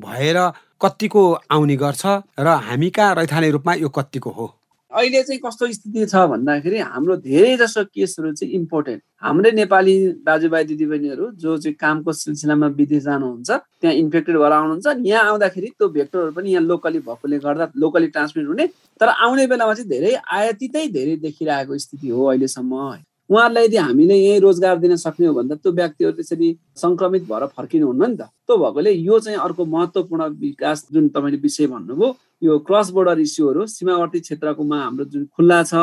भएर 0.01 0.39
कतिको 0.83 1.23
आउने 1.51 1.77
गर्छ 1.77 2.07
र 2.39 2.49
हामी 2.69 2.91
कहाँ 2.91 3.15
रैथाने 3.15 3.51
रूपमा 3.51 3.75
यो 3.75 3.89
कतिको 3.89 4.31
हो। 4.31 4.58
अहिले 4.93 5.23
चाहिँ 5.23 5.41
कस्तो 5.41 5.67
स्थिति 5.69 6.05
छ 6.07 6.21
भन्दाखेरि 6.29 6.79
हाम्रो 6.81 7.17
धेरै 7.19 7.57
जसो 7.57 7.85
केसहरू 7.87 8.33
चाहिँ 8.33 8.55
इम्पोर्टेन्ट 8.55 9.03
हाम्रै 9.23 9.51
नेपाली 9.53 9.97
दाजुभाइ 10.25 10.65
दिदीबहिनीहरू 10.65 11.31
जो 11.37 11.57
चाहिँ 11.59 11.75
कामको 11.77 12.13
सिलसिलामा 12.15 12.67
विदेश 12.75 13.03
जानुहुन्छ 13.03 13.51
त्यहाँ 13.51 13.95
इन्फेक्टेड 13.97 14.37
भएर 14.37 14.53
आउनुहुन्छ 14.53 15.07
यहाँ 15.07 15.25
आउँदाखेरि 15.25 15.69
त्यो 15.69 15.89
भेक्टरहरू 15.91 16.33
पनि 16.33 16.53
यहाँ 16.53 16.65
लोकली 16.65 16.99
भएकोले 17.01 17.39
गर्दा 17.39 17.71
लोकली 17.77 18.09
ट्रान्समिट 18.09 18.47
हुने 18.47 18.67
तर 19.01 19.09
आउने 19.19 19.47
बेलामा 19.47 19.75
चाहिँ 19.75 19.91
धेरै 19.91 20.15
आयातितै 20.33 20.87
धेरै 20.91 21.17
देखिरहेको 21.21 21.79
स्थिति 21.79 22.09
हो 22.09 22.25
अहिलेसम्म 22.27 22.83
उहाँहरूलाई 23.31 23.65
यदि 23.65 23.77
हामीले 23.77 24.15
यहीँ 24.17 24.41
रोजगार 24.41 24.79
दिन 24.79 24.97
सक्ने 24.97 25.27
हो 25.27 25.35
भन्दा 25.35 25.55
त्यो 25.55 25.73
व्यक्तिहरू 25.73 26.13
त्यसरी 26.17 26.49
सङ्क्रमित 26.77 27.23
भएर 27.29 27.45
फर्किनुहुन्न 27.57 28.11
नि 28.11 28.17
त। 28.17 28.23
त्यो 28.49 28.57
भएकोले 28.57 28.93
यो 28.93 29.19
चाहिँ 29.21 29.39
अर्को 29.39 29.65
महत्त्वपूर्ण 29.65 30.23
विकास 30.41 30.87
जुन 30.93 31.09
तपाईँले 31.13 31.39
विषय 31.45 31.67
भन्नुभयो 31.67 32.17
यो 32.43 32.59
क्रस 32.67 32.91
बोर्डर 32.97 33.19
इस्युहरू 33.21 33.67
सीमावर्ती 33.67 34.21
क्षेत्रकोमा 34.21 34.79
हाम्रो 34.81 35.05
जुन 35.13 35.25
खुल्ला 35.37 35.63
छ 35.69 35.75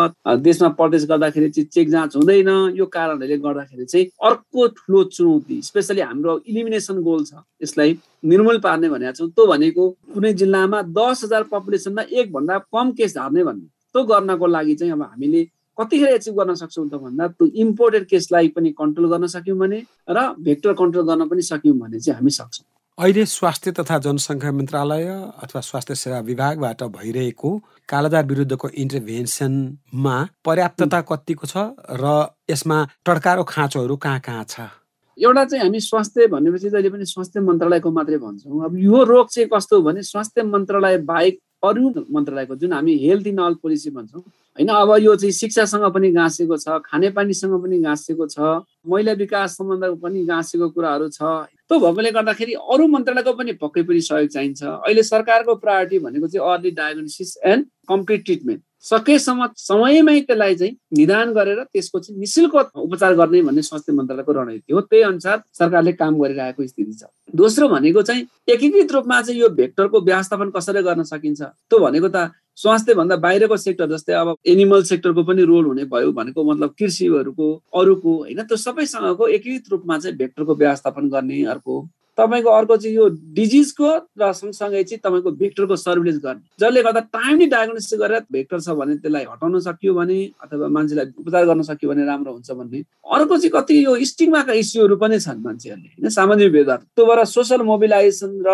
देशमा 0.42 0.70
प्रवेश 0.80 1.06
गर्दाखेरि 1.06 1.50
चाहिँ 1.50 1.68
चेक 1.70 1.90
जाँच 1.90 2.16
हुँदैन 2.16 2.50
यो 2.80 2.86
कारणहरूले 2.96 3.38
गर्दाखेरि 3.38 3.86
चाहिँ 3.86 4.06
अर्को 4.26 4.68
ठुलो 4.78 5.04
चुनौती 5.14 5.62
स्पेसली 5.70 6.02
हाम्रो 6.02 6.40
इलिमिनेसन 6.48 7.02
गोल 7.04 7.24
छ 7.30 7.44
यसलाई 7.62 7.98
निर्मूल 8.26 8.58
पार्ने 8.66 8.90
भनेको 8.90 9.14
छौँ। 9.14 9.30
त्यो 9.30 9.46
भनेको 9.46 9.90
कुनै 10.14 10.34
जिल्लामा 10.34 10.82
दस 10.98 11.24
हजार 11.24 11.44
पपुलेसनमा 11.52 12.02
एकभन्दा 12.10 12.58
कम 12.74 12.92
केस 12.98 13.18
हार्ने 13.18 13.44
भन्ने। 13.44 13.68
त्यो 13.94 14.04
गर्नको 14.04 14.48
लागि 14.48 14.76
चाहिँ 14.76 14.94
अब 14.94 15.02
हामीले 15.04 15.44
कतिखेर 15.78 16.10
एचिभ 16.10 16.34
गर्न 16.40 16.54
सक्छौँ 16.62 16.88
त 16.90 17.02
भन्दा 17.04 17.28
त्यो 17.28 17.48
इम्पोर्टेड 17.64 18.06
केसलाई 18.08 18.48
पनि 18.56 18.70
कन्ट्रोल 18.80 19.10
गर्न 19.12 19.28
सक्यौँ 19.36 19.58
भने 19.60 19.80
र 20.10 20.20
भेक्टर 20.48 20.74
कन्ट्रोल 20.80 21.06
गर्न 21.08 21.28
पनि 21.28 21.42
सक्यौँ 21.52 21.78
भने 21.78 22.00
चाहिँ 22.00 22.18
हामी 22.20 22.32
सक्छौँ। 22.40 22.66
अहिले 22.98 23.26
स्वास्थ्य 23.28 23.72
तथा 23.80 23.98
जनसङ्ख्या 24.06 24.52
मन्त्रालय 24.56 25.06
अथवा 25.44 25.62
स्वास्थ्य 25.62 25.96
सेवा 25.96 26.20
विभागबाट 26.30 26.84
भइरहेको 26.96 27.50
कालाजार 27.90 28.26
विरुद्धको 28.26 28.70
इन्टरभेन्सनमा 28.84 30.16
पर्याप्तता 30.46 31.02
कतिको 31.12 31.46
छ 31.52 31.68
र 31.92 32.16
यसमा 32.52 32.78
टड्कारो 33.06 33.44
खाँचोहरू 33.44 33.96
कहाँ 34.00 34.20
कहाँ 34.28 34.44
छ? 34.48 34.72
एउटा 35.18 35.44
चाहिँ 35.46 35.64
हामी 35.64 35.80
स्वास्थ्य 35.80 36.28
भनेपछि 36.28 36.70
जहिले 36.70 36.90
पनि 36.90 37.06
स्वास्थ्य 37.06 37.40
मन्त्रालयको 37.40 37.92
मात्रै 37.92 38.18
भन्छौँ। 38.18 38.64
अब 38.66 38.78
यो 38.78 39.04
रोग 39.04 39.30
चाहिँ 39.32 39.50
कस्तो 39.54 39.76
हो 39.76 39.82
भने 39.82 40.04
स्वास्थ्य 40.04 40.44
मन्त्रालय 40.44 40.98
बाहेक 41.08 41.40
अरू 41.64 41.90
मन्त्रालयको 42.12 42.56
जुन 42.56 42.74
हामी 42.74 42.98
हेल्थ 43.00 43.28
इन 43.28 43.38
अल 43.42 43.54
पोलिसी 43.64 43.90
भन्छौँ 43.90 44.22
होइन 44.22 44.68
अब 44.70 44.92
यो 45.02 45.16
चाहिँ 45.16 45.32
शिक्षासँग 45.32 45.86
पनि 45.94 46.12
गाँसेको 46.12 46.58
छ 46.58 46.80
खानेपानीसँग 46.86 47.56
पनि 47.64 47.80
गाँसेको 47.82 48.28
छ 48.28 48.40
महिला 48.88 49.12
विकास 49.24 49.58
सम्बन्ध 49.58 49.98
पनि 50.04 50.24
गाँसेको 50.26 50.70
कुराहरू 50.70 51.08
छ। 51.10 51.22
त्यो 51.68 51.80
भएकोले 51.80 52.12
गर्दाखेरि 52.12 52.54
अरू 52.54 52.88
मन्त्रालयको 52.88 53.34
पनि 53.34 53.52
पक्कै 53.64 53.84
पनि 53.84 54.02
सहयोग 54.02 54.30
चाहिन्छ। 54.30 54.64
अहिले 54.64 55.04
सरकारको 55.04 55.56
प्रायोरिटी 55.64 56.00
भनेको 56.00 56.28
चाहिँ 56.28 56.48
early 56.54 56.72
diagnosis 56.72 57.38
and 57.46 57.66
complete 57.90 58.26
treatment. 58.26 58.62
सकेसम्म 58.86 59.48
समयमै 59.58 60.20
त्यसलाई 60.22 60.56
चाहिँ 60.56 60.78
निदान 60.98 61.34
गरेर 61.34 61.64
त्यसको 61.64 62.00
चाहिँ 62.00 62.20
निशुल्क 62.20 62.56
उपचार 62.78 63.16
गर्ने 63.16 63.42
भन्ने 63.42 63.62
स्वास्थ्य 63.62 63.94
मन्त्रालयको 63.94 64.32
रणनीति 64.32 64.74
हो। 64.74 64.82
त्यही 64.82 65.04
अनुसार 65.04 65.42
सरकारले 65.54 65.94
काम 65.94 66.20
गरिरहेको 66.22 66.68
स्थिति 66.68 66.94
छ। 66.94 67.04
दोस्रो 67.36 67.68
भनेको 67.70 68.02
चाहिँ 68.02 68.28
एकीकृत 68.48 68.92
रूपमा 68.92 69.22
चाहिँ 69.22 69.42
यो 69.42 69.50
भेक्टरको 69.50 70.02
व्यवस्थापन 70.02 70.50
कसरी 70.56 70.82
गर्न 70.84 71.04
सकिन्छ? 71.04 71.42
त्यो 71.42 71.80
भनेको 71.80 72.10
त 72.14 72.32
स्वास्थ्य 72.56 72.94
भन्दा 72.96 73.16
बाहिरको 73.20 73.58
सेक्टर 73.58 73.88
जस्तै 73.90 74.14
अब 74.14 74.36
एनिमल 74.48 74.84
सेक्टरको 74.88 75.24
पनि 75.24 75.44
रोल 75.44 75.66
हुने 75.66 75.86
भयो 75.92 76.12
भनेको 76.14 76.44
मतलब 76.44 76.76
कृषिहरूको 76.80 77.48
अरूको 77.74 78.12
होइन 78.16 78.42
त्यो 78.44 78.58
सबैसँगको 78.58 79.28
एकीकृत 79.28 79.72
रूपमा 79.72 79.98
चाहिँ 80.00 80.18
भेक्टरको 80.18 80.56
व्यवस्थापन 80.56 81.10
गर्ने 81.10 81.44
अर्को 81.52 81.76
तपाईँको 82.18 82.50
अर्को 82.50 82.76
चाहिँ 82.78 82.96
यो 82.96 83.08
डिजिजको 83.36 83.90
र 84.20 84.32
सँगसँगै 84.34 84.84
चाहिँ 84.84 85.00
तपाईँको 85.04 85.32
भेक्टरको 85.32 85.76
सर्भिलेन्स 85.76 86.20
गर्ने। 86.24 86.42
जसले 86.60 86.82
गर्दा 86.84 87.00
टाइमली 87.12 87.46
डायग्नोसिस 87.52 88.00
गरेर 88.00 88.22
भेक्टर 88.32 88.60
छ 88.60 88.70
भने 88.80 88.96
त्यसलाई 89.04 89.26
हटाउन 89.32 89.60
सकियो 89.60 89.94
भने 89.94 90.18
अथवा 90.44 90.68
मान्छेलाई 90.68 91.06
उपचार 91.20 91.46
गर्न 91.46 91.62
सक्यो 91.70 91.90
भने 91.90 92.06
राम्रो 92.06 92.32
हुन्छ 92.34 92.52
भन्ने। 92.52 92.80
अर्को 93.16 93.38
चाहिँ 93.38 93.52
कति 93.56 93.74
यो 93.86 93.96
स्टिङमाका 94.06 94.54
इस्युहरू 94.64 94.96
पनि 94.96 95.20
छन् 95.20 95.44
मान्छेहरूले 95.44 95.90
होइन? 95.92 96.10
सामाजिक 96.10 96.52
भेदभाव 96.52 96.78
त्यो 96.96 97.06
भएर 97.06 97.24
सोसल 97.26 97.62
मोबिलाइजेसन 97.68 98.32
र 98.48 98.50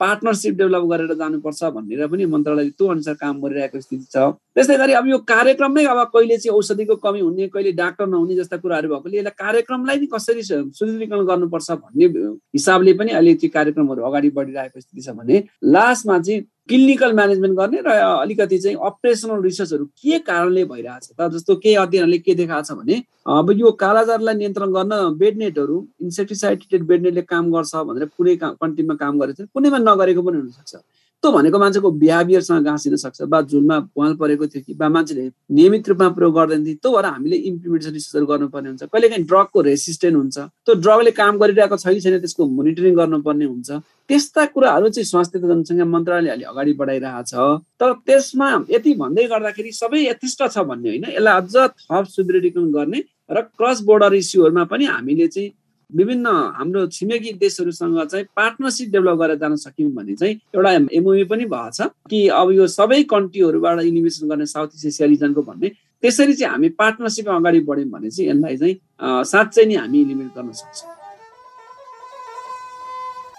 पार्टनरसिप 0.00 0.54
डेभलप 0.56 0.84
गरेर 0.92 1.14
जानुपर्छ 1.14 1.62
भनेर 1.76 2.06
पनि 2.08 2.24
मन्त्रालयले 2.32 2.70
त्यो 2.72 2.86
अनुसार 2.88 3.14
काम 3.20 3.40
गरिरहेको 3.44 3.80
स्थिति 3.80 4.06
छ। 4.08 4.16
त्यस्तै 4.56 4.76
गरी 4.76 4.92
अब 4.92 5.06
यो 5.08 5.18
कार्यक्रममै 5.28 5.84
अब 5.84 6.00
कहिले 6.12 6.36
चाहिँ 6.36 6.56
औषधिको 6.56 6.96
कमी 7.04 7.20
हुने 7.20 7.46
कहिले 7.48 7.72
डाक्टर 7.72 8.06
नहुने 8.08 8.34
जस्ता 8.36 8.56
कुराहरू 8.56 8.88
भएकोले 8.88 9.18
यसलाई 9.18 9.36
कार्यक्रमलाई 9.38 9.96
नि 10.00 10.06
कसरी 10.12 10.42
सुदृढीकरण 10.42 11.24
गर्नुपर्छ 11.24 11.70
भन्ने 11.72 12.06
हिसाबले 12.52 12.92
पनि 13.02 13.12
अहिले 13.18 13.34
त्यो 13.42 13.50
कार्यक्रमहरू 13.58 14.08
अगाडि 14.08 14.30
बढिरहेको 14.38 14.80
स्थिति 14.80 15.02
छ 15.02 15.18
भने 15.20 15.44
लास्टमा 15.76 16.18
चाहिँ 16.18 16.40
क्लिनिकल 16.68 17.12
म्यानेजमेन्ट 17.12 17.56
गर्ने 17.58 17.78
र 17.86 17.90
अलिकति 18.22 18.58
चाहिँ 18.58 18.76
अपरेसनल 18.86 19.42
रिसर्चहरू 19.42 19.84
के 20.02 20.18
कारणले 20.28 20.64
भइरहेछ 20.72 21.08
त 21.18 21.28
जस्तो 21.32 21.56
केही 21.64 21.74
अध्ययनहरूले 21.84 22.18
के 22.22 22.34
देखाएको 22.40 22.66
छ 22.68 22.78
भने 22.78 23.02
अब 23.38 23.50
यो 23.58 23.70
कालाजारलाई 23.82 24.34
नियन्त्रण 24.42 24.72
गर्न 24.78 24.92
बेडनेटहरू 25.18 25.76
इन्सेक्टिसाइड 26.06 26.82
बेडनेटले 26.90 27.22
काम 27.34 27.50
गर्छ 27.52 27.74
भनेर 27.90 28.08
कुनै 28.16 28.36
कन्ट्रीमा 28.42 28.94
काम 29.02 29.18
गरेको 29.20 29.42
छ 29.42 29.48
कुनैमा 29.54 29.78
नगरेको 29.90 30.22
पनि 30.22 30.36
हुनसक्छ। 30.42 30.74
त्यो 31.22 31.30
भनेको 31.32 31.58
मान्छेको 31.58 31.90
बिहेभियरसँग 32.02 32.64
गाँसिन 32.66 32.96
सक्छ 32.96 33.22
बा 33.30 33.40
झुलमा 33.42 33.78
भुवाल 33.78 34.14
परेको 34.18 34.46
थियो 34.46 34.62
कि 34.66 34.74
बा 34.74 34.88
मान्छेले 34.88 35.28
नियमित 35.54 35.88
रूपमा 35.88 36.08
प्रयोग 36.18 36.34
गर्दैन 36.34 36.64
थियो 36.66 36.76
त्यो 36.82 36.90
भएर 36.92 37.06
हामीले 37.06 37.36
इम्प्लिमेन्टेसन 37.50 37.92
रिसर्चहरू 37.94 38.26
गर्नुपर्ने 38.26 38.68
हुन्छ। 38.68 38.82
कहिलेकाहीँ 38.90 39.24
ड्रगको 39.30 39.60
रेसिस्टेन्ट 39.62 40.16
हुन्छ। 40.16 40.38
त्यो 40.38 40.74
ड्रगले 40.82 41.10
काम 41.14 41.38
गरिरहेको 41.38 41.76
छ 41.78 41.86
कि 41.94 42.00
छैन 42.02 42.18
त्यसको 42.18 42.46
मोनिटरिङ 42.58 42.94
गर्नुपर्ने 42.98 43.44
हुन्छ। 43.44 43.70
त्यस्ता 44.10 44.44
कुराहरू 44.50 44.88
चाहिँ 44.90 45.06
स्वास्थ्य 45.06 45.38
तथा 45.38 45.54
जनसङ्ख्या 45.54 45.86
मन्त्रालयले 45.94 46.30
अहिले 46.30 46.46
अगाडि 46.50 46.72
बढाइरहेको 46.82 47.22
छ 47.30 47.62
तर 47.78 47.92
त्यसमा 48.02 48.48
यति 48.74 48.92
भन्दै 48.98 49.24
गर्दाखेरि 49.30 49.72
सबै 49.78 50.00
यथेष्ट 50.10 50.42
छ 50.50 50.66
भन्ने 50.66 50.88
होइन। 50.90 51.04
यसलाई 51.16 51.34
अझ 51.38 51.56
थप 51.86 52.04
सुदृढीकरण 52.18 52.70
गर्ने 52.74 53.00
र 53.30 53.40
क्रस 53.56 53.80
बोर्डर 53.86 54.14
इस्युहरूमा 54.14 54.64
पनि 54.74 54.84
हामीले 54.90 55.26
चाहिँ 55.30 55.50
विभिन्न 55.90 56.26
हाम्रो 56.58 56.86
छिमेकी 56.88 57.32
देशहरूसँग 57.40 57.98
चाहिँ 58.06 58.24
पार्टनरसिप 58.36 58.88
डेभलप 58.92 59.18
गरेर 59.18 59.38
जान 59.38 59.56
सक्यौँ 59.56 59.90
भने 59.92 60.14
चाहिँ 60.14 60.34
एउटा 60.54 60.70
एमओयू 60.98 61.26
पनि 61.26 61.44
भएको 61.44 61.70
छ 61.70 61.88
कि 62.10 62.26
अब 62.40 62.52
यो 62.52 62.66
सबै 62.76 63.02
कन्ट्रीहरूबाट 63.12 63.80
इन्भेस्ट 63.82 64.24
गर्ने 64.30 64.46
साउथ 64.46 64.74
इस्ट 64.74 64.86
एसिया 64.86 65.08
रिजनको 65.08 65.42
भन्ने 65.42 65.68
त्यसरी 65.68 66.34
चाहिँ 66.34 66.52
हामी 66.52 66.68
पार्टनरसिपमा 66.80 67.36
अगाडि 67.36 67.60
बढ्यौँ 67.68 67.90
भने 67.90 68.10
चाहिँ 68.10 68.30
यसलाई 68.30 68.56
चाहिँ 68.56 69.24
साँच्चै 69.32 69.64
नै 69.66 69.76
हामी 69.76 70.00
इलिमिनेट 70.00 70.34
गर्न 70.36 70.52
सक्छौँ। 70.62 70.90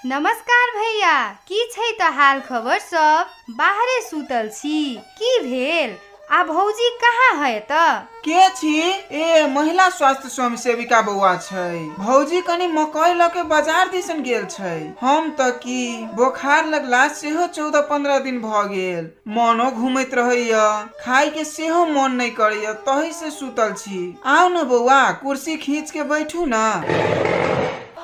नमस्कार 0.05 0.71
भैया 0.77 1.17
की 1.47 1.59
छै 1.73 1.91
त 1.99 2.11
हाल 2.15 2.39
खबर 2.47 2.79
सब? 2.79 3.27
बाहरे 3.57 4.01
सुतल 4.07 4.49
छी 4.53 4.79
की 5.19 5.37
भेल? 5.43 5.95
आ 6.33 6.43
भौजी 6.43 6.89
कहाँ 7.01 7.33
है 7.39 7.59
त? 7.71 7.79
के 8.25 8.47
छी? 8.49 8.77
ए 9.11 9.47
महिला 9.47 9.87
स्वास्थ्य 9.89 10.29
स्वयं 10.29 10.55
सेविका 10.55 11.01
बौआ 11.01 11.35
छै। 11.37 11.79
भौजी 11.99 12.39
कनी 12.41 12.67
मकई 12.67 13.13
ल 13.13 13.27
के 13.27 13.43
बाजार 13.43 13.89
दिसन 13.89 14.21
गेल 14.23 14.45
छै। 14.45 14.71
हम 15.01 15.29
त 15.39 15.49
की 15.63 15.81
बोखार 16.15 16.65
लगला 16.67 17.07
सेहो 17.19 17.47
चौदह 17.47 17.81
पंद्रह 17.81 18.19
दिन 18.19 18.39
भ 18.41 18.63
गेल। 18.71 19.09
मनो 19.35 19.69
घूमैत 19.71 20.13
रहैया। 20.13 20.63
खाय 21.01 21.29
के 21.29 21.43
सेहो 21.43 21.85
मन 21.85 22.11
नहीं 22.11 22.31
करैया 22.31 22.73
तही 22.87 23.11
से 23.13 23.29
सुतल 23.31 23.73
छी। 23.73 23.99
आओ 24.25 24.47
न 24.49 24.63
बौआ 24.63 25.01
कुर्सी 25.21 25.57
खींच 25.57 25.91
के 25.91 26.03
बैठू 26.03 26.45
न। 26.47 26.63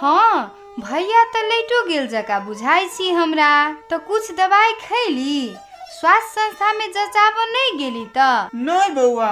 हाँ 0.01 0.35
भैया 0.79 1.23
त 1.23 1.43
लेटो 1.45 1.81
गेल 1.87 2.07
जका 2.07 2.39
बुझाइ 2.39 2.87
छी 2.97 3.09
हमरा। 3.11 3.51
त 3.91 3.99
कुछ 4.07 4.31
दवाई 4.37 4.73
खैली? 4.83 5.55
स्वास्थ्य 5.91 6.41
संस्था 6.41 6.71
में 6.73 6.87
जचाबो 6.95 7.45
नहीं 7.51 7.77
गेली 7.77 8.05
त। 8.17 8.49
नहीं 8.55 8.89
बउआ 8.95 9.29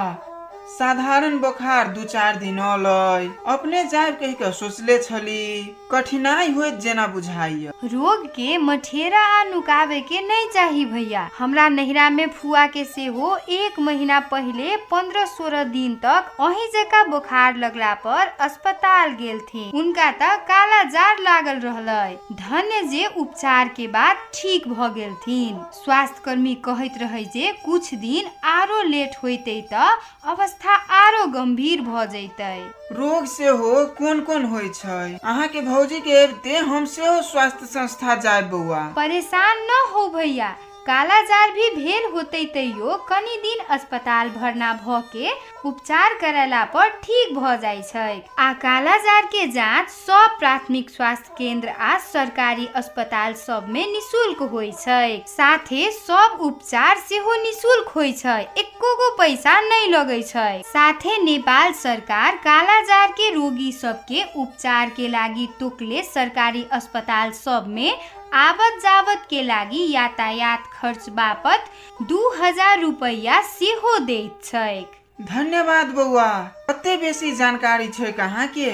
साधारण 0.70 1.38
बोखार 1.40 1.88
दू 1.94 2.04
चार 2.04 2.36
दिन 2.38 2.58
अलै 2.62 3.28
अपने 3.52 3.84
जाए 3.92 4.12
कह 4.22 4.32
के 4.40 4.52
सोचले 4.54 4.98
छली 5.04 5.44
कठिनाई 5.92 6.52
हुए 6.54 6.72
जेना 6.84 7.06
बुझाइय 7.08 7.72
रोग 7.94 8.26
के 8.36 8.58
मठेरा 8.58 9.20
आ 9.28 9.44
नुकावे 9.44 10.00
के 10.10 10.22
नहीं 10.28 10.48
चाही 10.54 10.84
भैया। 10.86 11.30
हमरा 11.38 11.68
नहिरा 11.70 12.10
में 12.10 12.28
फुआ 12.30 12.66
के 12.74 12.84
सेहो 12.86 13.36
एक 13.60 13.80
महीना 13.80 14.20
पहले 14.34 14.76
पंद्रह 14.92 15.26
सोलह 15.26 15.64
दिन 15.76 15.96
तक 16.04 16.36
अही 16.48 16.68
जका 16.76 17.04
बुखार 17.12 17.58
लगला 17.58 17.94
पर 18.06 18.28
अस्पताल 18.48 19.12
गेल 19.22 19.40
थे 19.54 19.70
उनका 19.80 20.10
त 20.22 20.36
काला 20.52 20.84
जार 20.90 21.22
लागल 21.30 21.60
रहलै। 21.68 22.16
धन्य 22.42 22.82
जे 22.92 23.06
उपचार 23.18 23.68
के 23.78 23.88
बाद 23.96 24.28
ठीक 24.34 24.68
भ 24.68 24.92
गेल 24.96 25.14
थिन 25.26 25.64
स्वास्थ्य 25.80 26.22
कर्मी 26.26 26.56
कहैत 26.68 26.98
रहे 27.02 27.24
जे 27.34 27.52
कुछ 27.66 27.94
दिन 28.06 28.30
आरो 28.58 28.82
लेट 28.90 29.18
होते 29.24 29.62
त 29.74 29.88
अवस्था 30.28 30.57
आरो 30.66 31.26
गंभीर 31.28 31.82
भ 31.82 32.06
जैतै। 32.06 32.74
रोग 32.92 33.26
से 33.26 33.48
हो 33.48 33.86
कोन 33.86 34.22
कोन 34.22 34.46
होइ 34.46 34.70
छै? 34.70 35.20
अहाँ 35.24 35.48
के 35.48 35.62
भौजी 35.62 36.00
के 36.00 36.12
एबते 36.12 36.58
हम 36.58 36.86
सेहो 36.86 37.22
स्वास्थ्य 37.22 37.66
संस्था 37.66 38.16
जाए 38.16 38.42
बौआ। 38.42 38.80
परेशान 38.96 39.58
न 39.58 39.70
हो 39.94 40.08
भैया। 40.10 40.56
काला 40.88 41.20
जार 41.22 41.52
भी 41.52 41.70
भेल 41.72 42.06
होते 42.12 42.44
तैयो 42.54 42.96
कनी 43.10 43.36
दिन 43.38 43.64
अस्पताल 43.76 44.30
भरना 44.30 44.72
भ 44.84 45.00
के 45.14 45.32
उपचार 45.66 46.14
करेला 46.22 46.64
पर 46.76 46.90
ठीक 47.04 47.34
भ 47.38 47.56
जाय 47.62 47.82
छै 47.88 48.22
आ 48.40 48.52
काला 48.62 48.96
जार 49.06 49.26
के 49.32 49.46
जांच 49.52 49.90
सब 49.90 50.38
प्राथमिक 50.40 50.90
स्वास्थ्य 50.90 51.34
केंद्र 51.38 51.70
आ 51.70 51.98
सरकारी 52.04 52.68
अस्पताल 52.76 53.34
सब 53.38 53.66
में 53.70 53.86
निशुल्क 53.92 54.42
होय 54.52 54.72
छै 54.80 55.18
साथे 55.28 55.90
सब 55.92 56.38
उपचार 56.42 56.98
सेहो 57.00 57.36
निशुल्क 57.44 57.90
होय 57.96 58.12
छै 58.20 58.40
एको 58.58 58.96
गो 58.98 59.10
पैसा 59.18 59.60
नहीं 59.62 59.90
लगे 59.94 60.22
छै 60.24 60.62
साथे 60.68 61.18
नेपाल 61.24 61.74
सरकार 61.82 62.36
काला 62.44 62.80
जार 62.84 63.12
के 63.18 63.30
रोगी 63.34 63.72
सब 63.74 64.04
के 64.06 64.24
उपचार 64.36 64.90
के 64.98 65.08
लागी 65.10 65.50
टोकले 65.60 66.04
सरकारी 66.06 66.66
अस्पताल 66.72 67.32
सब 67.40 67.66
में 67.76 67.92
आवत 68.38 68.80
जावत 68.82 69.22
के 69.30 69.42
लागि 69.44 69.80
यातायात 69.92 70.64
खर्च 70.74 71.08
बापत 71.10 72.04
दू 72.10 72.20
हज़ार 72.32 72.80
रुपैया 72.82 73.40
सेहो 73.44 73.98
दैत 74.00 74.44
छैक। 74.44 74.92
धन्यवाद 75.22 75.94
बौआ, 75.96 76.30
कते 76.70 76.96
बेसी 76.98 77.32
जानकारी 77.36 77.88
छै 77.90 78.12
कहाँ 78.12 78.48
के 78.48 78.70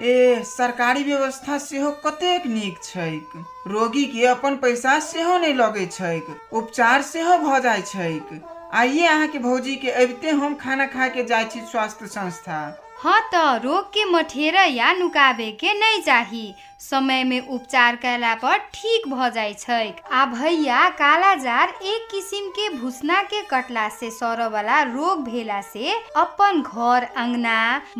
ए, 0.00 0.42
सरकारी 0.46 1.04
व्यवस्था 1.04 1.58
सेहो 1.60 1.90
कतेक 2.06 2.46
नीक 2.46 2.82
छैक। 2.84 3.44
रोगी 3.68 4.04
के 4.06 4.26
अपन 4.26 4.56
पैसा 4.56 4.98
सेहो 5.02 5.38
नहीं 5.38 5.54
लगे 5.54 5.86
छैक, 5.88 6.36
उपचार 6.52 7.02
सेहो 7.04 7.38
भ 7.38 7.58
जाय 7.62 7.82
छैक। 7.82 8.40
आइए 8.74 9.06
अहाँ 9.06 9.28
के 9.28 9.38
भौजी 9.38 9.76
के 9.76 9.90
अबिते 9.92 10.30
हम 10.32 10.54
खाना 10.56 10.86
खा 10.86 11.08
के 11.08 11.24
जाय 11.24 11.44
छी 11.44 11.60
स्वास्थ्य 11.62 12.06
संस्था। 12.08 12.58
हाँ 13.04 13.20
त 13.32 13.36
रोग 13.64 13.84
के 13.94 14.04
मठेरा 14.10 14.62
या 14.64 14.92
नुकाबे 14.98 15.50
के 15.60 15.72
नहीं 15.78 16.00
चाही 16.02 16.54
समय 16.80 17.22
में 17.24 17.40
उपचार 17.54 17.96
कैला 18.02 18.34
पर 18.44 18.58
ठीक 18.74 19.06
भ 19.12 19.28
जाय 19.34 19.52
छै 19.60 19.92
आ 20.12 20.24
भैया 20.34 20.88
काला 21.00 21.34
जार 21.42 21.68
एक 21.92 22.06
किसिम 22.10 22.48
के 22.58 22.68
भूसना 22.78 23.20
के 23.32 23.40
कटला 23.50 23.88
से 23.98 24.10
सर 24.10 24.46
वाला 24.52 24.80
रोग 24.94 25.22
भेला 25.24 25.60
से 25.72 25.92
अपन 26.24 26.62
घर 26.62 27.04
अंगना 27.24 27.56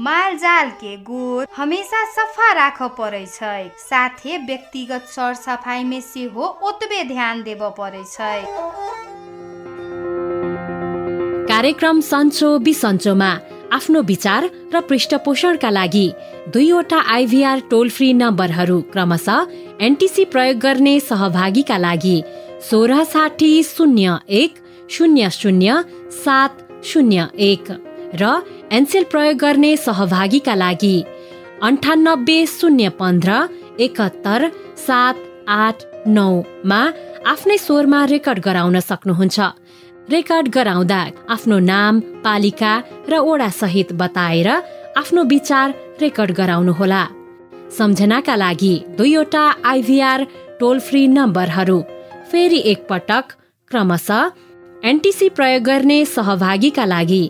माल 0.09 0.37
जाल 0.45 0.71
के 0.81 0.97
गोर 1.11 1.47
हमेशा 1.57 2.05
सफा 2.15 2.53
राख 2.61 2.83
पड़े 2.99 3.25
छै 3.35 3.69
साथे 3.89 4.37
व्यक्तिगत 4.47 5.07
सर 5.17 5.35
सफाई 5.45 5.85
में 5.93 6.01
सेहो 6.13 6.47
ओतबे 6.69 7.03
ध्यान 7.15 7.43
देव 7.51 7.69
पड़े 7.79 8.05
छै 8.13 8.41
कार्यक्रम 11.49 12.01
सन्चो 12.13 12.59
बिसन्चोमा 12.69 13.33
आफ्नो 13.75 14.01
विचार 14.09 14.45
र 14.73 14.81
पृष्ठपोषणका 14.89 15.71
लागि 15.71 16.11
दुईवटा 16.55 16.99
आइभीआर 17.15 17.61
टोल 17.71 17.89
फ्री 17.97 18.13
नम्बरहरू 18.13 18.81
क्रमशः 18.93 19.47
एनटिसी 19.87 20.25
प्रयोग 20.33 20.59
गर्ने 20.65 20.99
सहभागीका 21.01 21.79
लागि 21.79 22.21
सोह्र 22.71 23.03
साठी 23.13 23.53
शून्य 23.77 24.17
एक 24.41 24.55
शून्य 24.97 25.29
शून्य 25.41 25.81
सात 26.25 26.63
शून्य 26.91 27.27
एक 27.49 27.71
र 28.21 28.31
एनसेल 28.79 29.05
प्रयोग 29.13 29.37
गर्ने 29.41 29.77
सहभागीका 29.87 30.55
लागि 30.55 30.97
अन्ठानब्बे 31.63 32.45
शून्य 32.49 32.89
पन्ध्र 33.01 33.45
एकहत्तर 33.85 34.49
सात 34.87 35.15
आठ 35.49 35.83
नौमा 36.07 36.81
आफ्नै 37.33 37.57
स्वरमा 37.59 38.05
रेकर्ड 38.07 38.39
गराउन 38.45 38.79
सक्नुहुन्छ। 38.81 39.41
रेकर्ड 40.11 40.49
गराउँदा 40.55 41.01
आफ्नो 41.35 41.59
नाम 41.59 42.01
पालिका 42.25 42.73
र 43.09 43.19
ओडा 43.31 43.49
सहित 43.61 43.93
बताएर 44.01 44.49
आफ्नो 45.01 45.23
विचार 45.33 45.73
रेकर्ड 46.01 46.31
गराउनुहोला। 46.39 47.05
सम्झनाका 47.79 48.37
लागि 48.37 48.75
दुईवटा 48.99 49.45
आइभीआर 49.65 50.25
टोल 50.61 50.79
फ्री 50.87 51.07
नम्बरहरू 51.07 51.81
फेरि 52.31 52.61
एकपटक 52.73 53.33
क्रमशः 53.71 54.31
एनटिसी 54.83 55.29
प्रयोग 55.37 55.63
गर्ने 55.63 56.05
सहभागीका 56.07 56.85
लागि 56.85 57.25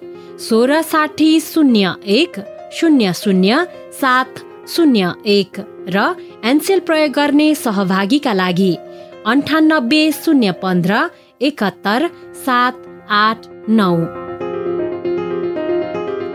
सोह्र 0.48 0.80
साठी 0.82 1.30
शून्य 1.40 1.92
एक 2.18 2.40
शून्य 2.72 3.12
शून्य 3.14 3.64
सात 4.00 4.40
शून्य 4.68 5.12
एक 5.38 5.60
र 5.94 6.12
एनसेल 6.50 6.80
प्रयोग 6.88 7.12
गर्ने 7.12 7.54
सहभागीका 7.54 8.32
लागि 8.34 8.74
अन्ठानब्बे 9.26 10.10
शून्य 10.24 10.50
पन्ध्र 10.62 11.06
एकहत्तर 11.40 12.06
सात 12.36 12.72
आठ 13.10 13.46
नौ। 13.68 13.94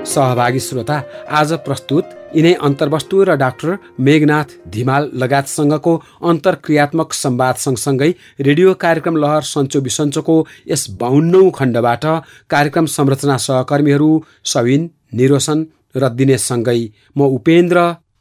सहभागी 0.05 0.59
श्रोता 0.59 0.97
आज 1.31 1.53
प्रस्तुत 1.65 2.05
यिनै 2.35 2.53
अन्तर्वस्तु 2.61 3.23
र 3.23 3.35
डाक्टर 3.35 3.77
मेघनाथ 3.99 4.49
धिमाल 4.69 5.09
लगायतसँगको 5.15 5.95
अन्तर्क्रियात्मक 6.29 7.13
संवाद 7.13 7.55
सँगसँगै 7.65 8.11
रेडियो 8.41 8.73
कार्यक्रम 8.83 9.17
लहर 9.17 9.41
सन्चो 9.53 9.81
बिसन्चोको 9.81 10.37
यस 10.67 10.89
बाहुन्नौ 11.01 11.49
खण्डबाट 11.49 12.05
कार्यक्रम 12.49 12.85
संरचना 12.95 13.37
सहकर्मीहरू 13.47 14.11
सविन 14.45 14.89
निरोसन 15.13 15.65
र 15.95 16.09
दिनेशसँगै 16.19 16.81
म 17.17 17.19
उपेन्द्र। 17.37 17.77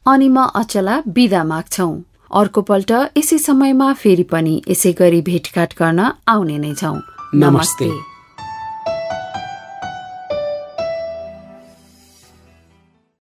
अनि 0.07 0.27
म 0.29 0.47
अचला 0.55 1.01
बिदा 1.15 1.43
माग्छौ। 1.43 1.89
अर्को 2.33 2.61
पल्ट 2.61 2.91
यसै 3.17 3.37
समयमा 3.37 3.93
फेरि 3.93 4.23
पनि 4.23 4.61
यसै 4.69 4.91
गरी 4.91 5.21
भेटघाट 5.21 5.73
गर्न 5.79 6.11
आउने 6.27 6.57
नै 6.57 6.73
छौ 6.73 6.95
नमस्ते। 7.35 8.08